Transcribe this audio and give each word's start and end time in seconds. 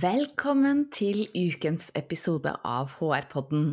Velkommen 0.00 0.84
til 0.94 1.24
ukens 1.34 1.88
episode 1.98 2.52
av 2.64 2.92
HR-podden. 3.00 3.72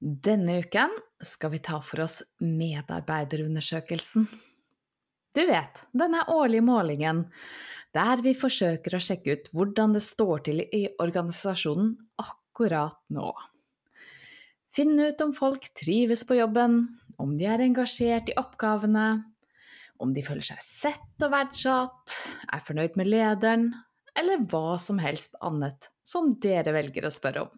Denne 0.00 0.56
uken 0.64 0.94
skal 1.22 1.52
vi 1.52 1.60
ta 1.62 1.76
for 1.84 2.02
oss 2.06 2.16
medarbeiderundersøkelsen. 2.40 4.24
Du 5.36 5.42
vet, 5.50 5.82
denne 5.92 6.24
årlige 6.32 6.64
målingen 6.66 7.26
der 7.94 8.24
vi 8.24 8.32
forsøker 8.38 8.96
å 8.96 9.02
sjekke 9.06 9.36
ut 9.36 9.52
hvordan 9.54 9.94
det 9.94 10.02
står 10.08 10.46
til 10.48 10.64
i 10.64 10.82
organisasjonen 10.96 11.94
akkurat 12.24 12.98
nå. 13.14 13.30
Finne 14.66 15.12
ut 15.12 15.26
om 15.28 15.36
folk 15.36 15.68
trives 15.78 16.24
på 16.26 16.40
jobben, 16.40 16.80
om 17.20 17.36
de 17.38 17.52
er 17.52 17.62
engasjert 17.68 18.32
i 18.32 18.38
oppgavene, 18.40 19.08
om 20.00 20.10
de 20.10 20.26
føler 20.26 20.54
seg 20.54 20.64
sett 20.64 21.22
og 21.22 21.36
verdsatt, 21.36 22.22
er 22.50 22.64
fornøyd 22.64 22.96
med 22.98 23.12
lederen, 23.14 23.74
eller 24.18 24.46
hva 24.50 24.78
som 24.80 25.00
helst 25.02 25.36
annet 25.44 25.90
som 26.06 26.32
dere 26.40 26.74
velger 26.76 27.06
å 27.06 27.12
spørre 27.12 27.46
om. 27.46 27.52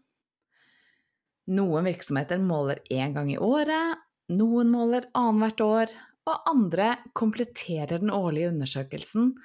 Noen 1.56 1.86
virksomheter 1.86 2.40
måler 2.42 2.80
én 2.90 3.14
gang 3.14 3.30
i 3.30 3.38
året, 3.38 4.02
noen 4.34 4.72
måler 4.72 5.06
annethvert 5.14 5.62
år, 5.62 5.94
og 6.26 6.48
andre 6.50 6.88
kompletterer 7.14 8.00
den 8.02 8.10
årlige 8.10 8.50
undersøkelsen 8.50 9.36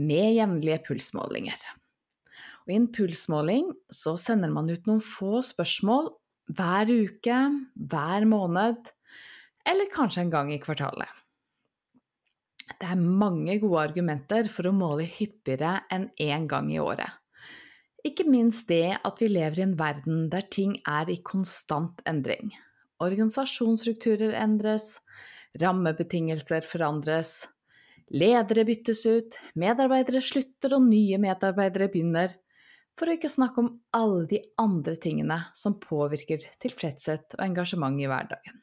med 0.00 0.38
jevnlige 0.38 0.80
pulsmålinger. 0.86 1.58
Og 2.64 2.72
I 2.72 2.78
en 2.78 2.88
pulsmåling 2.94 3.68
så 3.92 4.14
sender 4.16 4.52
man 4.54 4.70
ut 4.70 4.88
noen 4.88 5.02
få 5.02 5.42
spørsmål 5.44 6.08
hver 6.56 6.88
uke, 6.88 7.38
hver 7.76 8.26
måned, 8.28 8.88
eller 9.68 9.92
kanskje 9.92 10.24
en 10.24 10.32
gang 10.32 10.52
i 10.54 10.60
kvartalet. 10.62 11.10
Det 12.80 12.88
er 12.88 13.00
mange 13.00 13.58
gode 13.62 13.82
argumenter 13.88 14.48
for 14.52 14.68
å 14.68 14.74
måle 14.76 15.06
hyppigere 15.08 15.80
enn 15.92 16.08
én 16.20 16.48
gang 16.50 16.70
i 16.72 16.80
året. 16.82 17.10
Ikke 18.02 18.26
minst 18.26 18.66
det 18.70 18.96
at 18.98 19.20
vi 19.22 19.28
lever 19.30 19.60
i 19.60 19.64
en 19.66 19.76
verden 19.78 20.26
der 20.32 20.46
ting 20.50 20.74
er 20.88 21.10
i 21.10 21.20
konstant 21.22 22.00
endring. 22.08 22.50
Organisasjonsstrukturer 23.02 24.34
endres, 24.42 24.96
rammebetingelser 25.62 26.66
forandres, 26.66 27.44
ledere 28.10 28.64
byttes 28.66 29.04
ut, 29.06 29.38
medarbeidere 29.58 30.22
slutter 30.24 30.76
og 30.76 30.88
nye 30.88 31.20
medarbeidere 31.22 31.90
begynner, 31.92 32.34
for 32.98 33.08
å 33.08 33.16
ikke 33.16 33.30
snakke 33.32 33.62
om 33.62 33.70
alle 33.96 34.26
de 34.34 34.42
andre 34.60 34.98
tingene 35.00 35.38
som 35.56 35.78
påvirker 35.80 36.44
tilfredshet 36.62 37.38
og 37.38 37.46
engasjement 37.46 38.02
i 38.02 38.10
hverdagen. 38.10 38.58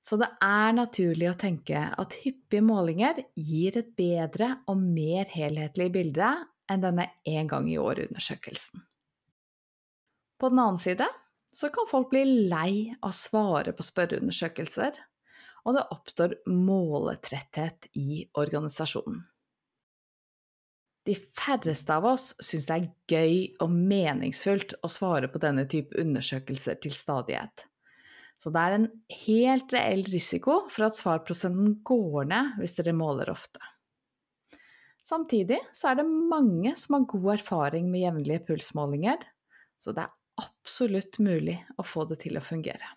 Så 0.00 0.16
det 0.20 0.30
er 0.42 0.72
naturlig 0.72 1.28
å 1.28 1.38
tenke 1.38 1.80
at 2.00 2.16
hyppige 2.22 2.64
målinger 2.64 3.20
gir 3.36 3.76
et 3.78 3.90
bedre 3.98 4.54
og 4.70 4.80
mer 4.80 5.28
helhetlig 5.32 5.90
bilde 5.92 6.30
enn 6.70 6.84
denne 6.84 7.06
én 7.28 7.50
gang 7.50 7.68
i 7.68 7.76
år-undersøkelsen. 7.80 8.80
På 10.40 10.48
den 10.48 10.62
annen 10.62 10.80
side 10.80 11.08
så 11.52 11.68
kan 11.74 11.88
folk 11.90 12.12
bli 12.12 12.24
lei 12.48 12.72
av 13.00 13.10
å 13.10 13.16
svare 13.16 13.74
på 13.76 13.84
spørreundersøkelser, 13.84 14.94
og 15.66 15.76
det 15.76 15.88
oppstår 15.92 16.38
måletretthet 16.48 17.90
i 18.00 18.22
organisasjonen. 18.40 19.26
De 21.04 21.16
færreste 21.16 21.96
av 21.96 22.06
oss 22.06 22.30
syns 22.44 22.68
det 22.68 22.76
er 22.76 22.88
gøy 23.10 23.36
og 23.64 23.72
meningsfullt 23.72 24.76
å 24.84 24.88
svare 24.92 25.28
på 25.32 25.40
denne 25.42 25.66
type 25.68 25.96
undersøkelser 26.00 26.78
til 26.84 26.94
stadighet. 26.94 27.64
Så 28.40 28.52
det 28.54 28.60
er 28.60 28.76
en 28.76 28.86
helt 29.26 29.72
reell 29.74 30.06
risiko 30.08 30.62
for 30.72 30.86
at 30.86 30.96
svarprosenten 30.96 31.74
går 31.84 32.30
ned 32.30 32.54
hvis 32.60 32.78
dere 32.78 32.96
måler 32.96 33.28
ofte. 33.32 33.60
Samtidig 35.04 35.58
så 35.76 35.90
er 35.90 36.00
det 36.00 36.08
mange 36.08 36.72
som 36.78 36.96
har 36.96 37.08
god 37.10 37.28
erfaring 37.34 37.90
med 37.92 38.04
jevnlige 38.04 38.44
pulsmålinger, 38.48 39.20
så 39.80 39.92
det 39.96 40.06
er 40.06 40.16
absolutt 40.40 41.18
mulig 41.20 41.58
å 41.80 41.84
få 41.84 42.06
det 42.08 42.20
til 42.24 42.40
å 42.40 42.44
fungere. 42.44 42.96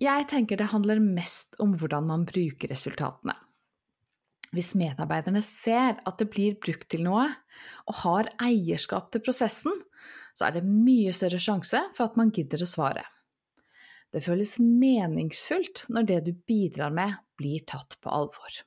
Jeg 0.00 0.26
tenker 0.30 0.56
det 0.58 0.72
handler 0.72 1.02
mest 1.04 1.58
om 1.62 1.74
hvordan 1.76 2.08
man 2.08 2.26
bruker 2.28 2.72
resultatene. 2.72 3.36
Hvis 4.52 4.74
medarbeiderne 4.76 5.40
ser 5.44 6.00
at 6.04 6.18
det 6.20 6.28
blir 6.32 6.58
brukt 6.60 6.88
til 6.92 7.04
noe, 7.06 7.24
og 7.88 7.98
har 8.02 8.28
eierskap 8.42 9.12
til 9.12 9.22
prosessen, 9.24 9.76
så 10.36 10.48
er 10.48 10.58
det 10.58 10.68
mye 10.68 11.12
større 11.16 11.40
sjanse 11.40 11.80
for 11.96 12.08
at 12.08 12.18
man 12.20 12.32
gidder 12.34 12.64
å 12.64 12.68
svare. 12.68 13.04
Det 14.12 14.20
føles 14.24 14.58
meningsfullt 14.60 15.86
når 15.92 16.08
det 16.08 16.18
du 16.26 16.32
bidrar 16.48 16.92
med, 16.92 17.16
blir 17.40 17.64
tatt 17.68 17.96
på 18.04 18.12
alvor. 18.12 18.58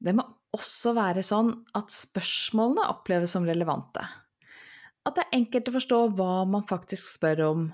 Det 0.00 0.14
må 0.16 0.24
også 0.56 0.94
være 0.96 1.24
sånn 1.26 1.52
at 1.76 1.92
spørsmålene 1.92 2.86
oppleves 2.92 3.34
som 3.36 3.46
relevante. 3.48 4.04
At 5.06 5.18
det 5.18 5.26
er 5.26 5.38
enkelt 5.38 5.68
å 5.70 5.76
forstå 5.76 6.00
hva 6.18 6.32
man 6.48 6.64
faktisk 6.68 7.12
spør 7.12 7.44
om, 7.50 7.68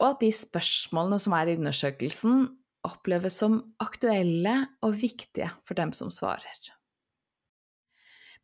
og 0.00 0.06
at 0.08 0.24
de 0.24 0.32
spørsmålene 0.32 1.20
som 1.20 1.36
er 1.36 1.50
i 1.50 1.56
undersøkelsen, 1.60 2.46
oppleves 2.88 3.36
som 3.42 3.60
aktuelle 3.84 4.54
og 4.86 4.96
viktige 5.02 5.50
for 5.68 5.76
dem 5.76 5.92
som 5.96 6.08
svarer. 6.14 6.70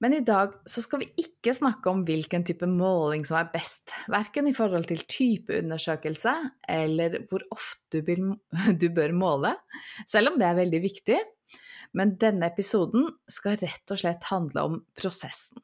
Men 0.02 0.12
i 0.12 0.20
dag 0.20 0.52
så 0.68 0.82
skal 0.84 1.00
vi 1.00 1.08
ikke 1.22 1.54
snakke 1.56 1.88
om 1.88 2.02
hvilken 2.04 2.44
type 2.44 2.66
måling 2.68 3.22
som 3.24 3.38
er 3.40 3.48
best, 3.52 3.94
verken 4.12 4.50
i 4.50 4.54
forhold 4.56 4.90
til 4.90 5.00
type 5.08 5.54
undersøkelse 5.56 6.34
eller 6.68 7.22
hvor 7.30 7.44
ofte 7.54 8.02
du 8.82 8.86
bør 8.92 9.14
måle, 9.16 9.54
selv 10.04 10.32
om 10.32 10.40
det 10.40 10.50
er 10.50 10.60
veldig 10.60 10.82
viktig. 10.84 11.20
Men 11.96 12.16
denne 12.20 12.50
episoden 12.50 13.08
skal 13.30 13.56
rett 13.62 13.94
og 13.94 14.02
slett 14.02 14.26
handle 14.28 14.66
om 14.68 14.80
prosessen, 14.98 15.62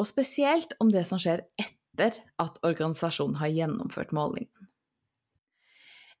og 0.00 0.08
spesielt 0.08 0.72
om 0.80 0.92
det 0.94 1.04
som 1.08 1.20
skjer 1.20 1.44
etter 1.60 2.16
at 2.40 2.56
organisasjonen 2.64 3.36
har 3.42 3.52
gjennomført 3.52 4.14
målingen. 4.16 4.52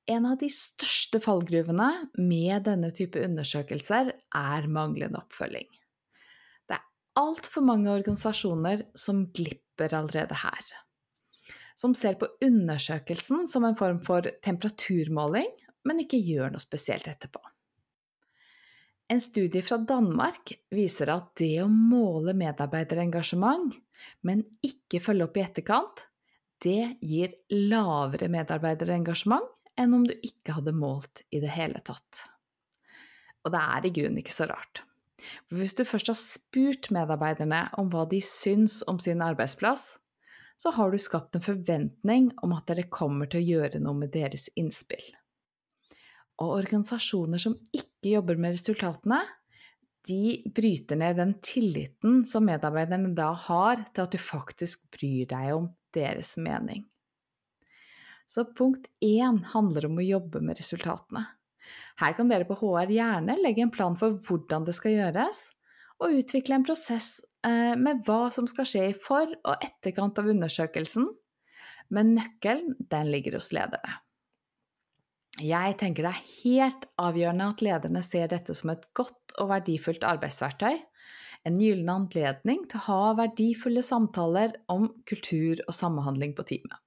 En 0.06 0.28
av 0.28 0.36
de 0.38 0.50
største 0.52 1.18
fallgruvene 1.24 1.88
med 2.20 2.68
denne 2.68 2.92
type 2.94 3.22
undersøkelser 3.22 4.12
er 4.12 4.68
manglende 4.70 5.24
oppfølging 5.24 5.70
altfor 7.16 7.64
mange 7.64 7.92
organisasjoner 7.92 8.84
som 8.98 9.26
glipper 9.34 9.94
allerede 9.96 10.36
her. 10.42 10.72
Som 11.76 11.94
ser 11.96 12.16
på 12.20 12.28
undersøkelsen 12.44 13.44
som 13.50 13.66
en 13.68 13.76
form 13.76 14.00
for 14.04 14.24
temperaturmåling, 14.44 15.48
men 15.86 16.02
ikke 16.02 16.20
gjør 16.22 16.54
noe 16.54 16.62
spesielt 16.62 17.08
etterpå. 17.10 17.42
En 19.12 19.20
studie 19.22 19.62
fra 19.62 19.78
Danmark 19.78 20.50
viser 20.74 21.12
at 21.12 21.28
det 21.38 21.60
å 21.62 21.68
måle 21.70 22.34
medarbeiderengasjement, 22.34 23.76
men 24.26 24.42
ikke 24.66 25.00
følge 25.04 25.28
opp 25.28 25.38
i 25.38 25.44
etterkant, 25.44 26.06
det 26.64 26.96
gir 27.04 27.36
lavere 27.52 28.30
medarbeiderengasjement 28.32 29.52
enn 29.78 29.94
om 29.94 30.06
du 30.08 30.14
ikke 30.24 30.56
hadde 30.56 30.74
målt 30.74 31.22
i 31.30 31.42
det 31.42 31.52
hele 31.54 31.82
tatt. 31.84 32.24
Og 33.44 33.52
det 33.54 33.62
er 33.62 33.86
i 33.86 33.94
grunnen 34.00 34.18
ikke 34.24 34.34
så 34.34 34.48
rart. 34.50 34.85
Hvis 35.52 35.76
du 35.78 35.84
først 35.88 36.10
har 36.12 36.18
spurt 36.18 36.90
medarbeiderne 36.94 37.66
om 37.80 37.90
hva 37.92 38.04
de 38.10 38.20
syns 38.24 38.82
om 38.90 39.00
sin 39.02 39.22
arbeidsplass, 39.24 39.96
så 40.56 40.72
har 40.72 40.90
du 40.90 40.98
skapt 41.00 41.36
en 41.36 41.44
forventning 41.44 42.30
om 42.44 42.54
at 42.56 42.68
dere 42.70 42.88
kommer 42.92 43.28
til 43.28 43.42
å 43.42 43.48
gjøre 43.56 43.80
noe 43.84 44.00
med 44.00 44.14
deres 44.14 44.48
innspill. 44.56 45.04
Og 46.40 46.58
organisasjoner 46.58 47.40
som 47.40 47.56
ikke 47.72 48.14
jobber 48.16 48.40
med 48.40 48.56
resultatene, 48.56 49.20
de 50.06 50.42
bryter 50.54 50.98
ned 51.00 51.18
den 51.18 51.32
tilliten 51.42 52.20
som 52.28 52.46
medarbeiderne 52.46 53.10
da 53.16 53.32
har 53.46 53.82
til 53.90 54.04
at 54.04 54.12
du 54.14 54.20
faktisk 54.22 54.86
bryr 54.94 55.26
deg 55.32 55.54
om 55.56 55.70
deres 55.96 56.36
mening. 56.38 56.84
Så 58.26 58.44
punkt 58.58 58.88
én 59.02 59.42
handler 59.52 59.88
om 59.88 59.98
å 59.98 60.06
jobbe 60.06 60.42
med 60.42 60.58
resultatene. 60.58 61.24
Her 62.00 62.16
kan 62.16 62.30
dere 62.30 62.46
på 62.48 62.58
HR 62.60 62.92
gjerne 62.92 63.38
legge 63.40 63.64
en 63.64 63.72
plan 63.74 63.96
for 63.98 64.18
hvordan 64.26 64.66
det 64.66 64.76
skal 64.76 64.96
gjøres, 64.96 65.42
og 66.02 66.18
utvikle 66.20 66.58
en 66.58 66.66
prosess 66.66 67.20
eh, 67.46 67.74
med 67.78 68.02
hva 68.06 68.26
som 68.34 68.48
skal 68.50 68.68
skje 68.68 68.88
i 68.90 68.96
for- 68.96 69.36
og 69.48 69.64
etterkant 69.64 70.18
av 70.20 70.28
undersøkelsen, 70.32 71.08
men 71.94 72.16
nøkkelen 72.16 72.76
den 72.90 73.12
ligger 73.12 73.38
hos 73.38 73.52
lederne. 73.54 74.00
Jeg 75.36 75.76
tenker 75.80 76.06
det 76.06 76.12
er 76.14 76.28
helt 76.42 76.86
avgjørende 77.00 77.50
at 77.52 77.62
lederne 77.64 78.02
ser 78.04 78.30
dette 78.32 78.54
som 78.56 78.72
et 78.72 78.86
godt 78.96 79.34
og 79.40 79.50
verdifullt 79.50 80.04
arbeidsverktøy, 80.08 80.78
en 81.46 81.58
gyllen 81.60 81.90
anledning 81.92 82.64
til 82.66 82.80
å 82.80 82.86
ha 82.86 83.12
verdifulle 83.20 83.84
samtaler 83.84 84.56
om 84.72 84.88
kultur 85.06 85.60
og 85.66 85.76
samhandling 85.76 86.32
på 86.36 86.46
teamet. 86.48 86.80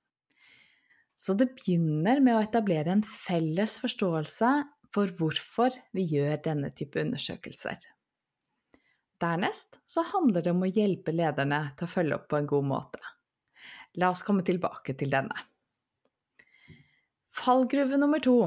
Så 1.20 1.36
det 1.36 1.52
begynner 1.58 2.22
med 2.24 2.38
å 2.38 2.44
etablere 2.46 2.94
en 2.94 3.04
felles 3.04 3.76
forståelse 3.82 4.52
for 4.96 5.12
hvorfor 5.20 5.76
vi 5.96 6.06
gjør 6.14 6.40
denne 6.46 6.72
type 6.72 7.02
undersøkelser. 7.02 7.82
Dernest 9.20 9.82
så 9.90 10.06
handler 10.14 10.46
det 10.46 10.54
om 10.54 10.64
å 10.64 10.72
hjelpe 10.72 11.12
lederne 11.12 11.74
til 11.76 11.90
å 11.90 11.92
følge 11.92 12.16
opp 12.16 12.30
på 12.32 12.40
en 12.40 12.48
god 12.48 12.70
måte. 12.72 13.04
La 14.00 14.14
oss 14.14 14.24
komme 14.24 14.46
tilbake 14.48 14.96
til 14.96 15.12
denne. 15.12 15.36
Fallgruve 17.30 18.00
nummer 18.00 18.24
to 18.24 18.40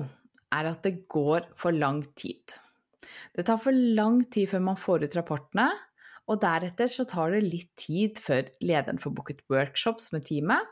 er 0.52 0.68
at 0.70 0.80
det 0.86 1.04
går 1.12 1.52
for 1.60 1.76
lang 1.76 2.00
tid. 2.16 2.56
Det 3.36 3.44
tar 3.48 3.60
for 3.60 3.76
lang 3.76 4.22
tid 4.32 4.48
før 4.48 4.64
man 4.64 4.80
får 4.80 5.04
ut 5.04 5.16
rapportene, 5.18 5.68
og 6.30 6.40
deretter 6.40 6.88
så 6.88 7.04
tar 7.08 7.34
det 7.34 7.44
litt 7.44 7.72
tid 7.76 8.20
før 8.22 8.48
lederen 8.64 9.00
får 9.02 9.12
booket 9.16 9.44
workshops 9.52 10.08
med 10.14 10.24
teamet, 10.28 10.64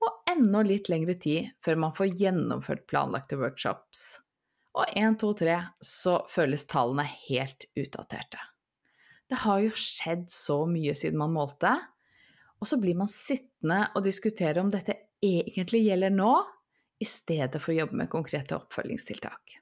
og 0.00 0.30
enda 0.30 0.62
litt 0.64 0.88
lengre 0.92 1.16
tid 1.20 1.50
før 1.64 1.80
man 1.84 1.94
får 1.96 2.14
gjennomført 2.20 2.86
planlagte 2.90 3.38
workshops. 3.40 4.20
Og 4.76 4.86
1, 4.94 5.18
2, 5.20 5.32
3 5.42 5.56
så 5.84 6.14
føles 6.30 6.66
tallene 6.70 7.04
helt 7.28 7.66
utdaterte. 7.78 8.40
Det 9.30 9.42
har 9.44 9.60
jo 9.62 9.72
skjedd 9.78 10.26
så 10.32 10.62
mye 10.66 10.94
siden 10.98 11.20
man 11.20 11.34
målte, 11.34 11.74
og 12.60 12.68
så 12.68 12.78
blir 12.80 12.96
man 12.98 13.10
sittende 13.10 13.84
og 13.94 14.04
diskutere 14.04 14.62
om 14.62 14.70
dette 14.72 14.96
egentlig 15.22 15.84
gjelder 15.86 16.14
nå, 16.14 16.32
i 17.00 17.06
stedet 17.08 17.56
for 17.62 17.72
å 17.72 17.78
jobbe 17.78 17.96
med 17.96 18.10
konkrete 18.12 18.58
oppfølgingstiltak. 18.58 19.54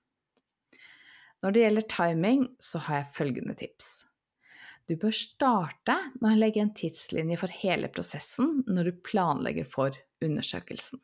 Når 1.44 1.54
det 1.54 1.60
gjelder 1.62 1.86
timing, 1.92 2.40
så 2.58 2.80
har 2.82 3.02
jeg 3.02 3.12
følgende 3.14 3.54
tips. 3.60 3.90
Du 4.90 4.96
bør 4.98 5.14
starte 5.14 5.94
med 6.18 6.32
å 6.32 6.40
legge 6.40 6.64
en 6.64 6.74
tidslinje 6.74 7.38
for 7.38 7.54
hele 7.60 7.90
prosessen 7.94 8.64
når 8.66 8.88
du 8.88 9.00
planlegger 9.06 9.68
for 9.70 9.94
undersøkelsen. 10.24 11.00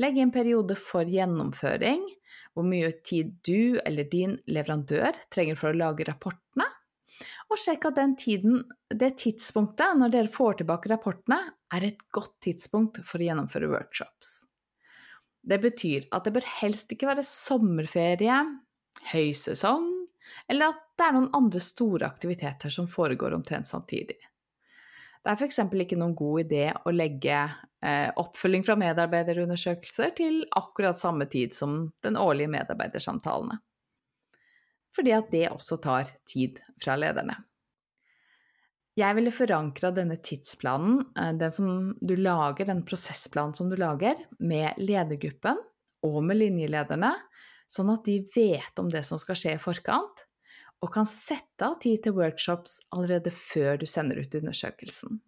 Legg 0.00 0.18
en 0.18 0.32
periode 0.32 0.76
for 0.78 1.08
gjennomføring, 1.08 2.06
hvor 2.54 2.66
mye 2.66 2.90
tid 3.06 3.34
du 3.46 3.78
eller 3.84 4.08
din 4.10 4.38
leverandør 4.50 5.18
trenger 5.32 5.58
for 5.58 5.72
å 5.72 5.80
lage 5.80 6.06
rapportene, 6.08 6.66
og 7.50 7.58
sjekk 7.60 7.90
at 7.90 7.98
den 7.98 8.14
tiden, 8.16 8.62
det 8.88 9.12
tidspunktet 9.20 9.98
når 9.98 10.14
dere 10.14 10.32
får 10.32 10.60
tilbake 10.60 10.90
rapportene, 10.92 11.40
er 11.74 11.86
et 11.86 12.00
godt 12.14 12.38
tidspunkt 12.46 13.02
for 13.04 13.20
å 13.20 13.26
gjennomføre 13.26 13.68
workshops. 13.70 14.46
Det 15.40 15.60
betyr 15.60 16.08
at 16.14 16.26
det 16.26 16.34
bør 16.36 16.46
helst 16.60 16.92
ikke 16.92 17.08
være 17.10 17.24
sommerferie, 17.26 18.38
høysesong, 19.12 19.88
eller 20.50 20.72
at 20.72 20.82
det 20.98 21.06
er 21.06 21.16
noen 21.16 21.30
andre 21.36 21.62
store 21.64 22.08
aktiviteter 22.08 22.72
som 22.72 22.88
foregår 22.90 23.34
omtrent 23.36 23.68
samtidig. 23.68 24.18
Det 25.20 25.32
er 25.32 25.36
f.eks. 25.36 25.58
ikke 25.84 25.98
noen 26.00 26.14
god 26.16 26.46
idé 26.46 26.70
å 26.72 26.92
legge 26.94 27.38
eh, 27.84 28.08
oppfølging 28.20 28.64
fra 28.64 28.78
medarbeiderundersøkelser 28.80 30.14
til 30.16 30.44
akkurat 30.56 30.98
samme 30.98 31.28
tid 31.28 31.52
som 31.56 31.82
den 32.04 32.16
årlige 32.16 32.52
medarbeidersamtalene 32.52 33.60
fordi 34.96 35.14
at 35.14 35.30
det 35.32 35.46
også 35.50 35.78
tar 35.82 36.10
tid 36.28 36.60
fra 36.82 36.96
lederne. 36.98 37.36
Jeg 38.98 39.16
ville 39.16 39.32
forankra 39.32 39.92
denne 39.94 40.18
tidsplanen, 40.20 41.04
eh, 41.16 41.32
den 41.38 41.52
som 41.54 41.68
du 42.00 42.16
lager, 42.18 42.66
den 42.66 42.82
prosessplanen 42.84 43.54
som 43.54 43.70
du 43.70 43.76
lager, 43.78 44.18
med 44.38 44.74
ledergruppen 44.82 45.60
og 46.02 46.18
med 46.26 46.40
linjelederne, 46.40 47.14
sånn 47.70 47.92
at 47.94 48.04
de 48.04 48.18
vet 48.34 48.82
om 48.82 48.90
det 48.90 49.04
som 49.06 49.20
skal 49.20 49.38
skje 49.38 49.54
i 49.54 49.62
forkant, 49.62 50.26
og 50.80 50.92
kan 50.94 51.08
sette 51.08 51.66
av 51.66 51.78
tid 51.82 52.02
til 52.04 52.16
workshops 52.16 52.78
allerede 52.94 53.32
før 53.34 53.80
du 53.80 53.86
sender 53.90 54.22
ut 54.22 54.38
undersøkelsen. 54.40 55.20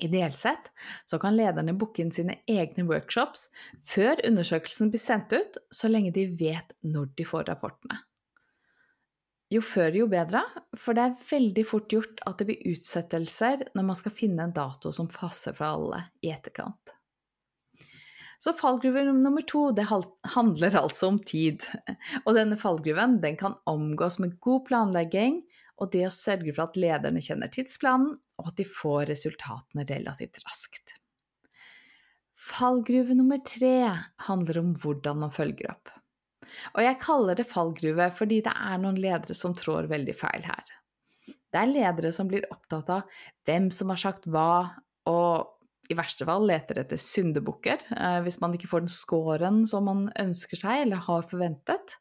Ideelt 0.00 0.36
sett 0.36 0.70
så 1.08 1.18
kan 1.20 1.36
lederne 1.36 1.76
booke 1.76 2.00
inn 2.00 2.12
sine 2.12 2.38
egne 2.48 2.86
workshops 2.88 3.48
før 3.84 4.22
undersøkelsen 4.28 4.92
blir 4.92 5.02
sendt 5.02 5.34
ut, 5.36 5.58
så 5.72 5.92
lenge 5.92 6.12
de 6.16 6.28
vet 6.40 6.72
når 6.80 7.12
de 7.16 7.28
får 7.28 7.50
rapportene 7.52 8.00
jo 9.50 9.60
før 9.64 9.96
jo 9.98 10.06
bedre, 10.10 10.44
for 10.78 10.96
det 10.96 11.04
er 11.04 11.18
veldig 11.26 11.66
fort 11.66 11.90
gjort 11.90 12.22
at 12.28 12.38
det 12.38 12.46
blir 12.50 12.70
utsettelser 12.70 13.66
når 13.74 13.86
man 13.88 13.98
skal 13.98 14.14
finne 14.14 14.46
en 14.46 14.54
dato 14.54 14.92
som 14.94 15.10
passer 15.10 15.56
for 15.56 15.66
alle 15.66 16.04
i 16.22 16.30
etterkant. 16.30 16.94
Så 18.40 18.54
fallgruve 18.56 19.02
nummer 19.12 19.44
to 19.44 19.66
det 19.76 19.84
handler 20.34 20.76
altså 20.80 21.10
om 21.12 21.18
tid. 21.20 21.64
Og 22.24 22.32
denne 22.38 22.56
fallgruven 22.56 23.18
den 23.20 23.36
kan 23.40 23.58
omgås 23.68 24.16
med 24.22 24.38
god 24.40 24.64
planlegging 24.70 25.42
og 25.80 25.90
det 25.92 26.06
å 26.06 26.12
sørge 26.12 26.52
for 26.52 26.68
at 26.68 26.78
lederne 26.80 27.22
kjenner 27.24 27.52
tidsplanen, 27.52 28.14
og 28.40 28.50
at 28.50 28.58
de 28.60 28.66
får 28.68 29.10
resultatene 29.10 29.86
relativt 29.88 30.40
raskt. 30.44 30.96
Fallgruve 32.50 33.14
nummer 33.16 33.40
tre 33.44 33.90
handler 34.26 34.60
om 34.60 34.74
hvordan 34.80 35.20
man 35.24 35.32
følger 35.32 35.72
opp. 35.72 35.92
Og 36.74 36.82
jeg 36.82 36.98
kaller 37.02 37.38
det 37.38 37.48
fallgruve 37.48 38.08
fordi 38.16 38.40
det 38.44 38.52
er 38.56 38.80
noen 38.82 38.98
ledere 39.00 39.36
som 39.36 39.54
trår 39.56 39.88
veldig 39.90 40.16
feil 40.16 40.44
her. 40.48 40.76
Det 41.50 41.60
er 41.60 41.70
ledere 41.70 42.12
som 42.14 42.28
blir 42.30 42.48
opptatt 42.50 42.90
av 42.92 43.20
hvem 43.46 43.68
som 43.74 43.92
har 43.92 44.00
sagt 44.00 44.28
hva, 44.30 44.80
og 45.10 45.59
i 45.90 45.96
verste 45.98 46.26
fall 46.28 46.46
leter 46.48 46.82
etter 46.82 47.00
syndebukker 47.00 47.82
eh, 47.96 48.20
hvis 48.24 48.38
man 48.42 48.54
ikke 48.56 48.70
får 48.70 48.84
den 48.84 48.94
scoren 48.94 49.64
som 49.68 49.88
man 49.90 50.06
ønsker 50.20 50.60
seg 50.60 50.84
eller 50.84 51.02
har 51.08 51.26
forventet. 51.26 51.98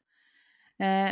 Eh, 0.82 1.12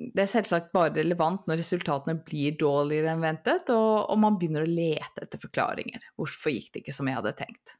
det 0.00 0.24
er 0.24 0.30
selvsagt 0.32 0.70
bare 0.72 0.94
relevant 0.96 1.44
når 1.48 1.60
resultatene 1.60 2.22
blir 2.24 2.56
dårligere 2.60 3.12
enn 3.12 3.24
ventet, 3.24 3.68
og, 3.74 4.08
og 4.08 4.20
man 4.22 4.38
begynner 4.40 4.64
å 4.64 4.70
lete 4.70 5.26
etter 5.26 5.40
forklaringer. 5.42 6.06
Hvorfor 6.16 6.54
gikk 6.54 6.72
det 6.72 6.84
ikke 6.84 6.96
som 6.96 7.10
jeg 7.10 7.18
hadde 7.20 7.36
tenkt? 7.36 7.74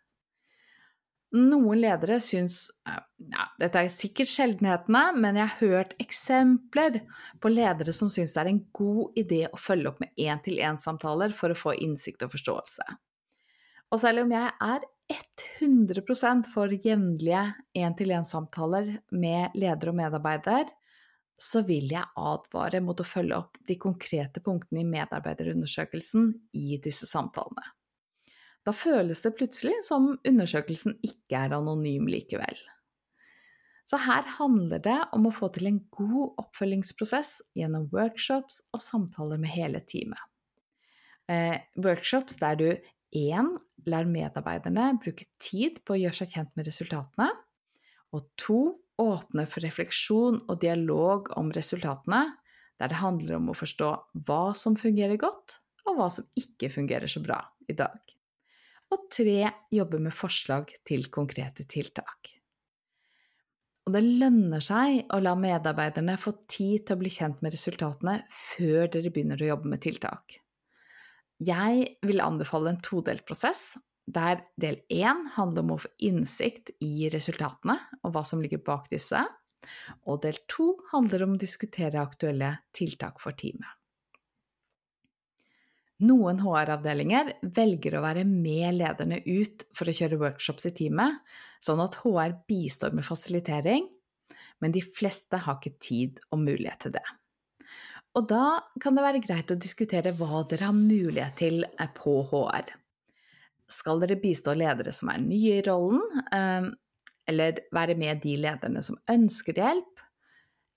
Noen 1.30 1.78
ledere 1.78 2.16
syns 2.18 2.64
ja, 2.82 3.44
Dette 3.60 3.84
er 3.84 3.92
sikkert 3.94 4.28
sjeldenhetene, 4.32 5.04
men 5.14 5.38
jeg 5.38 5.46
har 5.46 5.60
hørt 5.60 5.94
eksempler 6.02 6.98
på 7.40 7.52
ledere 7.52 7.94
som 7.94 8.10
syns 8.10 8.34
det 8.34 8.42
er 8.42 8.50
en 8.50 8.64
god 8.74 9.20
idé 9.20 9.44
å 9.46 9.60
følge 9.60 9.92
opp 9.92 10.02
med 10.02 10.10
én-til-én-samtaler 10.18 11.36
for 11.36 11.54
å 11.54 11.58
få 11.58 11.76
innsikt 11.86 12.26
og 12.26 12.34
forståelse. 12.34 12.88
Og 13.90 13.98
selv 13.98 14.24
om 14.24 14.32
jeg 14.34 14.50
er 14.62 14.86
100% 15.10 16.46
for 16.52 16.70
jevnlige 16.70 17.42
én-til-én-samtaler 17.74 18.92
med 19.10 19.56
leder 19.58 19.90
og 19.90 19.98
medarbeider, 19.98 20.70
så 21.40 21.62
vil 21.66 21.88
jeg 21.90 22.04
advare 22.20 22.82
mot 22.84 23.00
å 23.00 23.06
følge 23.06 23.38
opp 23.38 23.58
de 23.66 23.78
konkrete 23.80 24.42
punktene 24.44 24.84
i 24.84 24.88
medarbeiderundersøkelsen 24.88 26.34
i 26.60 26.76
disse 26.84 27.08
samtalene. 27.08 27.64
Da 28.66 28.74
føles 28.76 29.22
det 29.24 29.32
plutselig 29.38 29.78
som 29.86 30.12
undersøkelsen 30.28 30.98
ikke 31.06 31.46
er 31.46 31.56
anonym 31.56 32.10
likevel. 32.12 32.58
Så 33.88 33.98
her 34.04 34.28
handler 34.36 34.82
det 34.84 34.98
om 35.16 35.26
å 35.26 35.34
få 35.34 35.48
til 35.54 35.66
en 35.66 35.80
god 35.96 36.36
oppfølgingsprosess 36.44 37.40
gjennom 37.58 37.88
workshops 37.90 38.60
og 38.76 38.84
samtaler 38.84 39.40
med 39.40 39.50
hele 39.50 39.80
teamet. 39.82 40.20
Eh, 41.30 41.56
workshops 41.80 42.36
der 42.38 42.60
du 42.60 42.68
én 43.16 43.50
Lær 43.88 44.04
medarbeiderne 44.04 44.90
bruke 45.00 45.24
tid 45.40 45.78
på 45.88 45.94
å 45.94 46.00
gjøre 46.02 46.18
seg 46.18 46.34
kjent 46.34 46.50
med 46.58 46.68
resultatene, 46.68 47.30
og 48.12 48.28
2. 48.42 48.60
Åpne 49.00 49.46
for 49.48 49.64
refleksjon 49.64 50.42
og 50.52 50.58
dialog 50.60 51.30
om 51.40 51.48
resultatene, 51.56 52.20
der 52.76 52.92
det 52.92 53.00
handler 53.00 53.38
om 53.38 53.48
å 53.48 53.56
forstå 53.56 53.88
hva 54.28 54.42
som 54.52 54.76
fungerer 54.76 55.16
godt, 55.22 55.56
og 55.88 55.96
hva 55.96 56.10
som 56.12 56.28
ikke 56.36 56.68
fungerer 56.74 57.08
så 57.08 57.24
bra 57.24 57.40
i 57.72 57.78
dag 57.78 57.96
og 58.90 59.06
3. 59.14 59.38
Jobbe 59.74 60.00
med 60.02 60.14
forslag 60.14 60.70
til 60.86 61.08
konkrete 61.14 61.66
tiltak. 61.70 62.34
Og 63.86 63.94
det 63.94 64.02
lønner 64.04 64.62
seg 64.62 65.06
å 65.14 65.20
la 65.22 65.32
medarbeiderne 65.38 66.18
få 66.20 66.34
tid 66.50 66.84
til 66.86 66.96
å 66.96 67.00
bli 67.00 67.12
kjent 67.14 67.40
med 67.42 67.54
resultatene 67.54 68.20
før 68.30 68.90
dere 68.92 69.10
begynner 69.10 69.40
å 69.40 69.52
jobbe 69.54 69.72
med 69.72 69.82
tiltak. 69.82 70.38
Jeg 71.40 71.96
vil 72.04 72.20
anbefale 72.20 72.74
en 72.74 72.82
todelt 72.84 73.24
prosess, 73.28 73.74
der 74.10 74.42
del 74.60 74.80
én 74.92 75.26
handler 75.36 75.64
om 75.64 75.74
å 75.74 75.82
få 75.84 75.90
innsikt 76.04 76.74
i 76.84 77.08
resultatene 77.12 77.78
og 78.02 78.14
hva 78.14 78.24
som 78.26 78.42
ligger 78.42 78.60
bak 78.66 78.90
disse, 78.92 79.22
og 80.08 80.22
del 80.24 80.40
to 80.50 80.72
handler 80.92 81.24
om 81.24 81.36
å 81.36 81.40
diskutere 81.40 82.00
aktuelle 82.00 82.56
tiltak 82.76 83.20
for 83.22 83.36
teamet. 83.36 83.68
Noen 86.00 86.38
HR-avdelinger 86.40 87.34
velger 87.56 87.98
å 87.98 88.04
være 88.04 88.24
med 88.24 88.78
lederne 88.78 89.18
ut 89.26 89.66
for 89.76 89.88
å 89.88 89.96
kjøre 89.96 90.20
workshops 90.20 90.68
i 90.70 90.72
teamet, 90.78 91.18
sånn 91.60 91.82
at 91.84 91.98
HR 92.00 92.38
bistår 92.48 92.96
med 92.96 93.04
fasilitering, 93.04 93.84
men 94.64 94.72
de 94.72 94.80
fleste 94.84 95.42
har 95.44 95.58
ikke 95.60 95.76
tid 95.80 96.22
og 96.32 96.40
mulighet 96.40 96.86
til 96.86 96.96
det. 96.96 97.04
Og 98.18 98.26
da 98.30 98.44
kan 98.82 98.96
det 98.96 99.04
være 99.06 99.22
greit 99.22 99.52
å 99.54 99.58
diskutere 99.60 100.12
hva 100.18 100.42
dere 100.50 100.66
har 100.70 100.76
mulighet 100.76 101.36
til 101.38 101.64
på 101.94 102.16
HR. 102.32 102.72
Skal 103.70 104.02
dere 104.02 104.18
bistå 104.18 104.56
ledere 104.58 104.92
som 104.94 105.12
er 105.12 105.22
nye 105.22 105.60
i 105.60 105.64
rollen, 105.66 106.02
eh, 106.34 106.70
eller 107.30 107.62
være 107.70 107.94
med 107.94 108.22
de 108.24 108.34
lederne 108.42 108.82
som 108.82 108.98
ønsker 109.10 109.60
hjelp, 109.62 110.00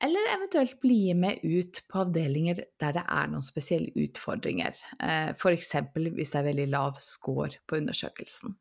eller 0.03 0.33
eventuelt 0.35 0.75
bli 0.83 1.13
med 1.15 1.39
ut 1.43 1.79
på 1.89 2.01
avdelinger 2.03 2.59
der 2.81 2.97
det 2.97 3.03
er 3.07 3.29
noen 3.31 3.45
spesielle 3.45 3.93
utfordringer, 4.03 4.75
f.eks. 4.99 5.69
hvis 5.95 6.33
det 6.33 6.39
er 6.41 6.47
veldig 6.49 6.65
lav 6.73 6.99
score 7.01 7.61
på 7.65 7.79
undersøkelsen. 7.79 8.57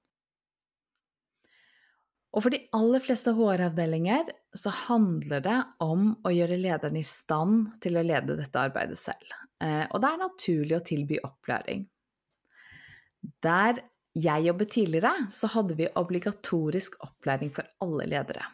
Og 2.32 2.44
for 2.44 2.54
de 2.54 2.62
aller 2.72 3.02
fleste 3.04 3.34
HR-avdelinger 3.36 4.30
så 4.56 4.72
handler 4.86 5.42
det 5.44 5.58
om 5.84 6.14
å 6.24 6.32
gjøre 6.32 6.60
lederen 6.60 6.96
i 6.96 7.04
stand 7.04 7.74
til 7.84 7.98
å 8.00 8.04
lede 8.06 8.38
dette 8.38 8.60
arbeidet 8.60 8.96
selv, 9.00 9.34
og 9.62 9.98
det 10.00 10.08
er 10.08 10.22
naturlig 10.22 10.76
å 10.78 10.84
tilby 10.86 11.18
opplæring. 11.22 11.84
Der 13.44 13.82
jeg 14.16 14.46
jobbet 14.48 14.72
tidligere, 14.74 15.12
så 15.32 15.48
hadde 15.54 15.76
vi 15.76 15.92
obligatorisk 15.96 16.98
opplæring 17.04 17.52
for 17.54 17.68
alle 17.84 18.08
ledere. 18.10 18.44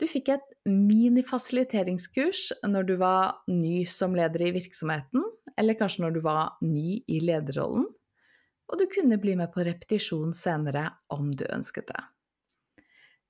Du 0.00 0.06
fikk 0.08 0.30
et 0.32 0.46
mini-fasiliteringskurs 0.68 2.46
når 2.68 2.88
du 2.88 2.94
var 3.00 3.42
ny 3.52 3.84
som 3.88 4.16
leder 4.16 4.46
i 4.46 4.54
virksomheten, 4.56 5.24
eller 5.60 5.76
kanskje 5.76 6.06
når 6.06 6.16
du 6.16 6.20
var 6.24 6.56
ny 6.64 7.02
i 7.04 7.20
lederrollen, 7.24 7.84
og 8.70 8.80
du 8.80 8.86
kunne 8.88 9.20
bli 9.20 9.34
med 9.36 9.52
på 9.52 9.64
repetisjon 9.66 10.32
senere 10.36 10.86
om 11.12 11.32
du 11.36 11.44
ønsket 11.50 11.90
det. 11.92 12.00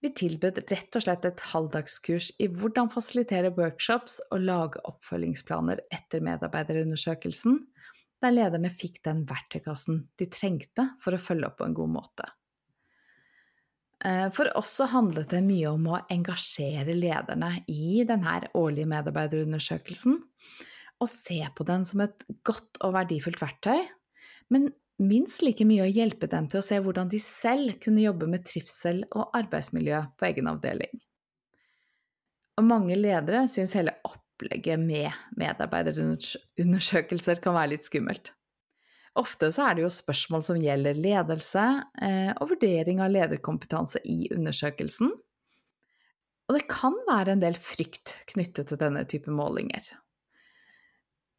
Vi 0.00 0.08
tilbød 0.16 0.62
rett 0.70 0.96
og 0.96 1.04
slett 1.04 1.26
et 1.28 1.42
halvdagskurs 1.50 2.30
i 2.40 2.48
hvordan 2.48 2.88
fasilitere 2.92 3.52
workshops 3.56 4.16
og 4.30 4.46
lage 4.48 4.80
oppfølgingsplaner 4.88 5.82
etter 5.92 6.24
medarbeiderundersøkelsen, 6.24 7.58
der 8.20 8.32
lederne 8.32 8.70
fikk 8.72 9.00
den 9.04 9.26
verktøykassen 9.28 10.06
de 10.20 10.28
trengte 10.32 10.90
for 11.00 11.16
å 11.16 11.20
følge 11.20 11.50
opp 11.50 11.58
på 11.60 11.68
en 11.68 11.76
god 11.76 11.92
måte. 11.98 12.28
Eh, 14.04 14.28
for 14.32 14.48
oss 14.56 14.72
så 14.80 14.88
handlet 14.88 15.32
det 15.34 15.42
mye 15.44 15.68
om 15.74 15.88
å 15.92 16.00
engasjere 16.12 16.96
lederne 16.96 17.52
i 17.68 18.00
denne 18.08 18.40
årlige 18.56 18.88
medarbeiderundersøkelsen, 18.88 20.16
og 21.00 21.08
se 21.08 21.40
på 21.56 21.64
den 21.68 21.84
som 21.88 22.04
et 22.04 22.24
godt 22.44 22.80
og 22.84 22.96
verdifullt 22.96 23.40
verktøy, 23.40 23.84
men 24.52 24.70
minst 25.00 25.42
like 25.44 25.64
mye 25.66 25.86
å 25.86 25.90
hjelpe 25.90 26.28
dem 26.30 26.48
til 26.50 26.60
å 26.60 26.64
se 26.64 26.78
hvordan 26.82 27.08
de 27.10 27.18
selv 27.22 27.78
kunne 27.82 28.04
jobbe 28.04 28.26
med 28.30 28.44
trivsel 28.46 29.04
og 29.10 29.30
arbeidsmiljø 29.36 30.02
på 30.20 30.28
egen 30.28 30.50
avdeling. 30.50 30.92
Og 32.60 32.66
mange 32.68 32.98
ledere 32.98 33.46
syns 33.48 33.74
hele 33.78 33.94
opplegget 34.04 34.82
med 34.82 35.08
medarbeiderundersøkelser 35.40 37.40
kan 37.40 37.56
være 37.56 37.72
litt 37.74 37.88
skummelt. 37.88 38.32
Ofte 39.18 39.48
så 39.50 39.64
er 39.66 39.76
det 39.76 39.86
jo 39.86 39.92
spørsmål 39.92 40.44
som 40.46 40.60
gjelder 40.62 41.00
ledelse 41.00 41.64
eh, 42.02 42.30
og 42.36 42.52
vurdering 42.52 43.00
av 43.02 43.10
lederkompetanse 43.10 44.02
i 44.06 44.28
undersøkelsen. 44.34 45.10
Og 46.50 46.56
det 46.56 46.66
kan 46.70 46.94
være 47.08 47.34
en 47.34 47.42
del 47.42 47.58
frykt 47.58 48.14
knyttet 48.30 48.70
til 48.70 48.78
denne 48.78 49.02
type 49.10 49.32
målinger. 49.34 49.88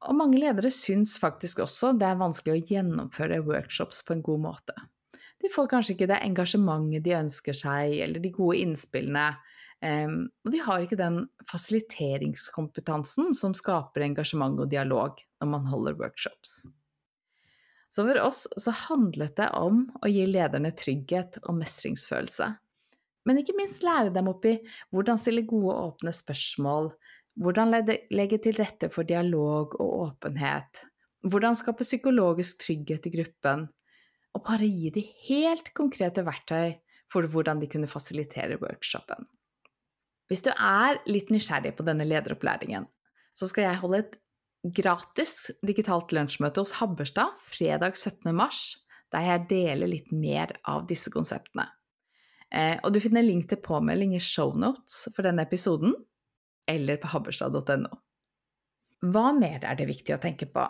Og 0.09 0.17
mange 0.17 0.39
ledere 0.41 0.71
syns 0.73 1.17
faktisk 1.21 1.61
også 1.65 1.93
det 1.99 2.07
er 2.09 2.19
vanskelig 2.19 2.55
å 2.55 2.73
gjennomføre 2.73 3.41
workshops 3.45 4.01
på 4.05 4.15
en 4.15 4.23
god 4.25 4.41
måte. 4.47 4.75
De 5.41 5.49
får 5.49 5.69
kanskje 5.69 5.95
ikke 5.95 6.09
det 6.09 6.19
engasjementet 6.25 7.05
de 7.05 7.15
ønsker 7.17 7.57
seg, 7.57 7.97
eller 8.05 8.21
de 8.21 8.33
gode 8.33 8.59
innspillene. 8.61 9.29
Um, 9.81 10.27
og 10.45 10.53
de 10.53 10.59
har 10.61 10.83
ikke 10.83 10.99
den 10.99 11.23
fasiliteringskompetansen 11.49 13.33
som 13.37 13.55
skaper 13.57 14.05
engasjement 14.05 14.59
og 14.61 14.69
dialog 14.69 15.17
når 15.41 15.49
man 15.49 15.65
holder 15.69 15.97
workshops. 15.97 16.59
Så 17.91 18.05
for 18.05 18.19
oss 18.23 18.45
så 18.61 18.73
handlet 18.87 19.33
det 19.39 19.49
om 19.57 19.87
å 19.99 20.09
gi 20.11 20.27
lederne 20.29 20.71
trygghet 20.77 21.41
og 21.43 21.57
mestringsfølelse. 21.57 22.51
Men 23.27 23.41
ikke 23.41 23.57
minst 23.57 23.83
lære 23.85 24.13
dem 24.13 24.29
opp 24.31 24.45
i 24.49 24.55
hvordan 24.93 25.19
stille 25.21 25.43
gode 25.49 25.73
og 25.73 25.89
åpne 25.91 26.13
spørsmål, 26.15 26.93
hvordan 27.39 27.71
legge 28.11 28.39
til 28.43 28.57
rette 28.57 28.89
for 28.91 29.07
dialog 29.07 29.75
og 29.79 29.91
åpenhet, 30.07 30.81
hvordan 31.27 31.55
skape 31.57 31.85
psykologisk 31.85 32.63
trygghet 32.65 33.07
i 33.07 33.13
gruppen, 33.13 33.67
og 34.31 34.43
bare 34.47 34.67
gi 34.67 34.89
de 34.95 35.03
helt 35.27 35.73
konkrete 35.77 36.23
verktøy 36.27 36.73
for 37.11 37.27
hvordan 37.27 37.59
de 37.61 37.69
kunne 37.71 37.89
fasilitere 37.91 38.59
workshopen. 38.61 39.27
Hvis 40.31 40.43
du 40.45 40.51
er 40.55 41.01
litt 41.11 41.31
nysgjerrig 41.33 41.73
på 41.75 41.83
denne 41.83 42.07
lederopplæringen, 42.07 42.85
så 43.35 43.47
skal 43.51 43.67
jeg 43.67 43.81
holde 43.81 43.99
et 44.05 44.15
gratis 44.77 45.49
digitalt 45.65 46.13
lunsjmøte 46.15 46.63
hos 46.63 46.77
Habberstad 46.79 47.35
fredag 47.43 47.97
17. 47.97 48.31
mars, 48.35 48.61
der 49.11 49.25
jeg 49.27 49.47
deler 49.49 49.91
litt 49.91 50.11
mer 50.15 50.53
av 50.69 50.85
disse 50.87 51.11
konseptene. 51.11 51.67
Eh, 52.51 52.77
og 52.83 52.93
du 52.95 52.99
finner 53.03 53.25
link 53.25 53.49
til 53.49 53.59
påmelding 53.63 54.15
i 54.15 54.23
shownotes 54.23 55.09
for 55.15 55.27
denne 55.27 55.43
episoden, 55.47 55.95
eller 56.69 56.99
på 57.01 57.11
habberstad.no. 57.13 57.91
Hva 59.01 59.31
mer 59.33 59.63
er 59.65 59.77
det 59.79 59.89
viktig 59.89 60.13
å 60.13 60.21
tenke 60.21 60.45
på? 60.51 60.67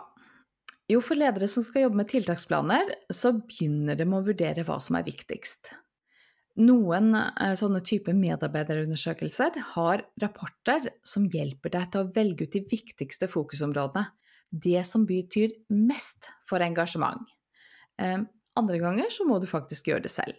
Jo, 0.90 1.00
for 1.04 1.16
ledere 1.16 1.48
som 1.48 1.64
skal 1.64 1.86
jobbe 1.86 2.00
med 2.00 2.10
tiltaksplaner, 2.10 2.90
så 3.12 3.34
begynner 3.38 3.96
de 3.96 4.06
med 4.08 4.22
å 4.22 4.26
vurdere 4.32 4.64
hva 4.66 4.78
som 4.82 4.98
er 4.98 5.06
viktigst. 5.06 5.70
Noen 6.60 7.14
eh, 7.16 7.54
sånne 7.56 7.80
type 7.86 8.12
medarbeiderundersøkelser 8.16 9.56
har 9.72 10.04
rapporter 10.20 10.90
som 11.06 11.28
hjelper 11.32 11.72
deg 11.72 11.92
til 11.92 12.02
å 12.02 12.10
velge 12.12 12.44
ut 12.44 12.56
de 12.56 12.64
viktigste 12.68 13.28
fokusområdene, 13.32 14.10
det 14.52 14.82
som 14.84 15.06
betyr 15.08 15.54
mest 15.72 16.28
for 16.48 16.60
engasjement. 16.64 17.24
Eh, 18.00 18.20
andre 18.60 18.80
ganger 18.82 19.08
så 19.14 19.24
må 19.24 19.38
du 19.40 19.48
faktisk 19.48 19.88
gjøre 19.88 20.04
det 20.04 20.12
selv. 20.12 20.36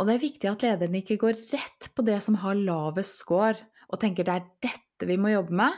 Og 0.00 0.08
det 0.08 0.16
er 0.16 0.22
viktig 0.22 0.48
at 0.48 0.64
lederen 0.64 0.96
ikke 1.02 1.18
går 1.20 1.36
rett 1.50 1.90
på 1.92 2.04
det 2.06 2.16
som 2.24 2.38
har 2.40 2.56
lavest 2.56 3.20
score, 3.20 3.58
og 3.90 4.00
tenker 4.02 4.26
det 4.26 4.36
er 4.36 4.48
dette 4.68 5.08
vi 5.08 5.18
må 5.20 5.32
jobbe 5.32 5.56
med, 5.62 5.74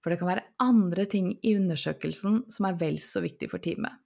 for 0.00 0.12
det 0.12 0.20
kan 0.20 0.30
være 0.30 0.46
andre 0.62 1.04
ting 1.10 1.32
i 1.44 1.56
undersøkelsen 1.58 2.44
som 2.52 2.68
er 2.68 2.78
vel 2.80 3.00
så 3.04 3.22
viktig 3.24 3.50
for 3.52 3.62
teamet. 3.62 3.98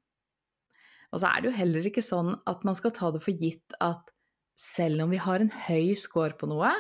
Og 1.15 1.23
så 1.23 1.31
er 1.31 1.43
det 1.43 1.53
jo 1.53 1.59
heller 1.61 1.87
ikke 1.87 2.03
sånn 2.03 2.33
at 2.51 2.65
man 2.67 2.75
skal 2.75 2.95
ta 2.95 3.13
det 3.15 3.23
for 3.23 3.39
gitt 3.39 3.77
at 3.85 4.11
selv 4.59 5.05
om 5.05 5.13
vi 5.15 5.21
har 5.23 5.43
en 5.43 5.53
høy 5.69 5.95
score 5.99 6.35
på 6.39 6.49
noe, 6.51 6.73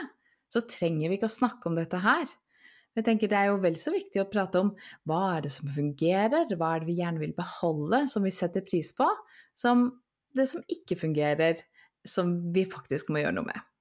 så 0.50 0.62
trenger 0.71 1.11
vi 1.11 1.18
ikke 1.18 1.30
å 1.30 1.37
snakke 1.37 1.71
om 1.71 1.78
dette 1.78 2.00
her. 2.02 2.26
Jeg 2.94 3.06
tenker 3.09 3.30
Det 3.30 3.38
er 3.38 3.50
jo 3.50 3.59
vel 3.62 3.76
så 3.83 3.90
viktig 3.94 4.23
å 4.23 4.30
prate 4.30 4.61
om 4.62 4.71
hva 5.09 5.37
er 5.37 5.47
det 5.47 5.52
som 5.54 5.71
fungerer, 5.71 6.50
hva 6.54 6.75
er 6.75 6.83
det 6.83 6.90
vi 6.90 6.99
gjerne 7.00 7.23
vil 7.23 7.35
beholde, 7.35 8.04
som 8.11 8.26
vi 8.26 8.30
setter 8.35 8.62
pris 8.66 8.92
på, 8.94 9.09
som 9.59 9.88
det 10.35 10.47
som 10.50 10.62
ikke 10.71 10.99
fungerer, 10.99 11.59
som 12.06 12.37
vi 12.54 12.66
faktisk 12.71 13.11
må 13.11 13.23
gjøre 13.23 13.38
noe 13.38 13.50
med. 13.50 13.74